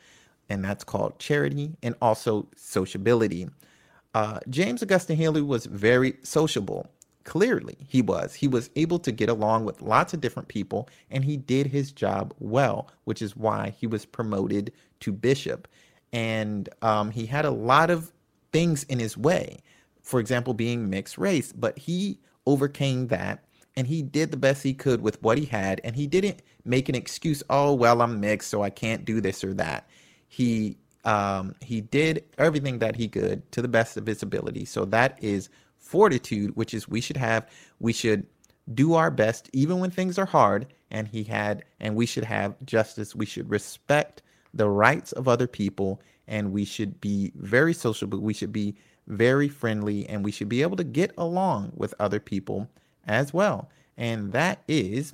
and 0.50 0.64
that's 0.64 0.84
called 0.84 1.18
charity 1.20 1.78
and 1.84 1.96
also 2.02 2.50
sociability. 2.58 3.50
Uh, 4.14 4.40
James 4.50 4.84
Augustine 4.84 5.18
Healy 5.18 5.42
was 5.42 5.66
very 5.66 6.18
sociable. 6.24 6.88
Clearly, 7.24 7.78
he 7.88 8.02
was. 8.02 8.36
He 8.36 8.48
was 8.48 8.70
able 8.76 9.00
to 9.00 9.12
get 9.12 9.30
along 9.30 9.66
with 9.66 9.82
lots 9.82 10.14
of 10.14 10.22
different 10.22 10.48
people, 10.48 10.90
and 11.10 11.24
he 11.26 11.38
did 11.38 11.68
his 11.68 11.92
job 11.92 12.34
well, 12.40 12.90
which 13.06 13.22
is 13.22 13.36
why 13.36 13.74
he 13.78 13.88
was 13.88 14.06
promoted 14.06 14.72
to 15.02 15.12
bishop. 15.12 15.68
And 16.14 16.70
um, 16.82 17.12
he 17.12 17.26
had 17.26 17.46
a 17.46 17.52
lot 17.52 17.90
of 17.90 18.12
things 18.52 18.84
in 18.84 19.00
his 19.00 19.18
way. 19.18 19.60
For 20.02 20.20
example, 20.20 20.54
being 20.54 20.90
mixed 20.90 21.18
race, 21.18 21.52
but 21.52 21.78
he 21.80 22.20
overcame 22.46 23.08
that 23.08 23.44
and 23.76 23.88
he 23.88 24.02
did 24.02 24.32
the 24.32 24.38
best 24.38 24.64
he 24.64 24.74
could 24.74 25.02
with 25.02 25.22
what 25.22 25.38
he 25.38 25.46
had. 25.46 25.82
And 25.84 25.96
he 25.96 26.08
didn't 26.08 26.42
make 26.64 26.90
an 26.90 26.96
excuse, 26.96 27.44
oh, 27.50 27.74
well, 27.74 28.02
I'm 28.02 28.20
mixed, 28.20 28.50
so 28.50 28.62
I 28.62 28.70
can't 28.70 29.06
do 29.06 29.20
this 29.20 29.44
or 29.44 29.54
that. 29.56 29.88
He 30.28 30.78
um, 31.04 31.54
he 31.62 31.82
did 31.82 32.24
everything 32.40 32.80
that 32.80 32.96
he 32.96 33.08
could 33.08 33.52
to 33.52 33.62
the 33.62 33.68
best 33.68 33.96
of 33.96 34.08
his 34.08 34.24
ability. 34.24 34.66
So 34.66 34.86
that 34.86 35.20
is 35.22 35.50
fortitude, 35.78 36.56
which 36.56 36.74
is 36.74 36.90
we 36.90 37.00
should 37.00 37.18
have, 37.18 37.48
we 37.80 37.94
should 37.94 38.26
do 38.74 38.96
our 38.96 39.12
best 39.12 39.48
even 39.54 39.80
when 39.80 39.92
things 39.92 40.18
are 40.18 40.26
hard. 40.26 40.66
And 40.90 41.08
he 41.08 41.24
had, 41.24 41.64
and 41.80 41.96
we 41.96 42.08
should 42.08 42.24
have 42.24 42.56
justice. 42.66 43.16
We 43.16 43.28
should 43.28 43.50
respect 43.52 44.24
the 44.56 44.70
rights 44.70 45.12
of 45.12 45.28
other 45.28 45.48
people, 45.48 46.02
and 46.28 46.52
we 46.52 46.66
should 46.66 47.00
be 47.02 47.32
very 47.36 47.74
social, 47.74 48.08
but 48.08 48.22
we 48.22 48.34
should 48.34 48.54
be 48.54 48.76
very 49.08 49.48
friendly, 49.48 50.08
and 50.10 50.24
we 50.24 50.32
should 50.32 50.50
be 50.50 50.62
able 50.62 50.78
to 50.78 50.84
get 50.84 51.12
along 51.18 51.74
with 51.76 51.94
other 52.00 52.20
people 52.20 52.70
as 53.06 53.34
well. 53.34 53.70
And 53.98 54.32
that 54.32 54.64
is, 54.68 55.14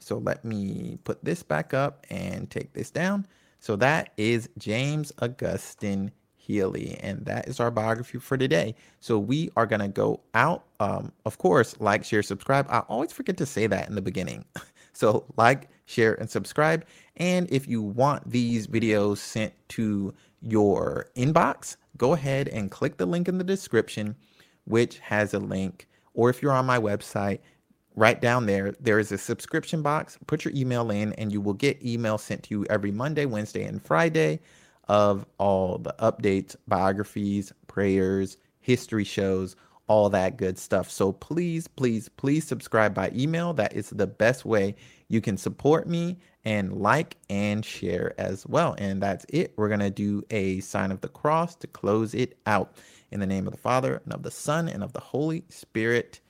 so 0.00 0.18
let 0.18 0.44
me 0.44 0.98
put 1.04 1.24
this 1.24 1.42
back 1.42 1.72
up 1.72 2.06
and 2.10 2.50
take 2.50 2.72
this 2.72 2.90
down. 2.90 3.26
So 3.58 3.76
that 3.76 4.12
is 4.16 4.48
James 4.58 5.12
Augustine 5.20 6.12
Healy, 6.36 6.98
and 7.00 7.24
that 7.26 7.48
is 7.48 7.60
our 7.60 7.70
biography 7.70 8.18
for 8.18 8.36
today. 8.36 8.74
So 9.00 9.18
we 9.18 9.50
are 9.56 9.66
going 9.66 9.80
to 9.80 9.88
go 9.88 10.20
out. 10.34 10.64
Um, 10.80 11.12
of 11.24 11.38
course, 11.38 11.76
like, 11.80 12.04
share, 12.04 12.22
subscribe. 12.22 12.66
I 12.68 12.80
always 12.80 13.12
forget 13.12 13.36
to 13.38 13.46
say 13.46 13.66
that 13.66 13.88
in 13.88 13.94
the 13.94 14.02
beginning. 14.02 14.44
so 14.92 15.24
like, 15.36 15.68
share, 15.90 16.14
and 16.14 16.30
subscribe. 16.30 16.86
And 17.16 17.50
if 17.50 17.66
you 17.68 17.82
want 17.82 18.30
these 18.30 18.66
videos 18.66 19.18
sent 19.18 19.52
to 19.70 20.14
your 20.40 21.08
inbox, 21.16 21.76
go 21.96 22.12
ahead 22.14 22.48
and 22.48 22.70
click 22.70 22.96
the 22.96 23.06
link 23.06 23.28
in 23.28 23.38
the 23.38 23.44
description, 23.44 24.16
which 24.64 24.98
has 25.00 25.34
a 25.34 25.38
link. 25.38 25.88
Or 26.14 26.30
if 26.30 26.40
you're 26.42 26.52
on 26.52 26.66
my 26.66 26.78
website, 26.78 27.40
right 27.94 28.20
down 28.20 28.46
there, 28.46 28.72
there 28.80 28.98
is 28.98 29.12
a 29.12 29.18
subscription 29.18 29.82
box. 29.82 30.18
Put 30.26 30.44
your 30.44 30.54
email 30.54 30.90
in, 30.90 31.12
and 31.14 31.32
you 31.32 31.40
will 31.40 31.54
get 31.54 31.84
email 31.84 32.18
sent 32.18 32.44
to 32.44 32.54
you 32.54 32.66
every 32.70 32.92
Monday, 32.92 33.26
Wednesday, 33.26 33.64
and 33.64 33.82
Friday 33.82 34.40
of 34.88 35.26
all 35.38 35.78
the 35.78 35.94
updates, 36.00 36.56
biographies, 36.66 37.52
prayers, 37.68 38.36
history 38.60 39.04
shows, 39.04 39.56
all 39.86 40.08
that 40.10 40.36
good 40.36 40.58
stuff. 40.58 40.90
So 40.90 41.12
please, 41.12 41.68
please, 41.68 42.08
please 42.08 42.46
subscribe 42.46 42.94
by 42.94 43.10
email. 43.14 43.52
That 43.52 43.72
is 43.72 43.90
the 43.90 44.06
best 44.06 44.44
way 44.44 44.76
you 45.10 45.20
can 45.20 45.36
support 45.36 45.88
me 45.88 46.16
and 46.44 46.72
like 46.72 47.16
and 47.28 47.64
share 47.64 48.14
as 48.18 48.46
well. 48.46 48.76
And 48.78 49.02
that's 49.02 49.26
it. 49.28 49.52
We're 49.56 49.68
going 49.68 49.80
to 49.80 49.90
do 49.90 50.24
a 50.30 50.60
sign 50.60 50.92
of 50.92 51.00
the 51.00 51.08
cross 51.08 51.56
to 51.56 51.66
close 51.66 52.14
it 52.14 52.38
out. 52.46 52.76
In 53.10 53.18
the 53.18 53.26
name 53.26 53.48
of 53.48 53.52
the 53.52 53.58
Father, 53.58 54.00
and 54.04 54.14
of 54.14 54.22
the 54.22 54.30
Son, 54.30 54.68
and 54.68 54.84
of 54.84 54.92
the 54.92 55.00
Holy 55.00 55.42
Spirit. 55.48 56.20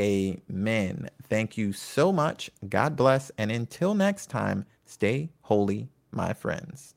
Amen. 0.00 1.10
Thank 1.28 1.58
you 1.58 1.74
so 1.74 2.10
much. 2.10 2.50
God 2.66 2.96
bless. 2.96 3.30
And 3.36 3.52
until 3.52 3.92
next 3.92 4.30
time, 4.30 4.64
stay 4.86 5.28
holy, 5.42 5.90
my 6.10 6.32
friends. 6.32 6.94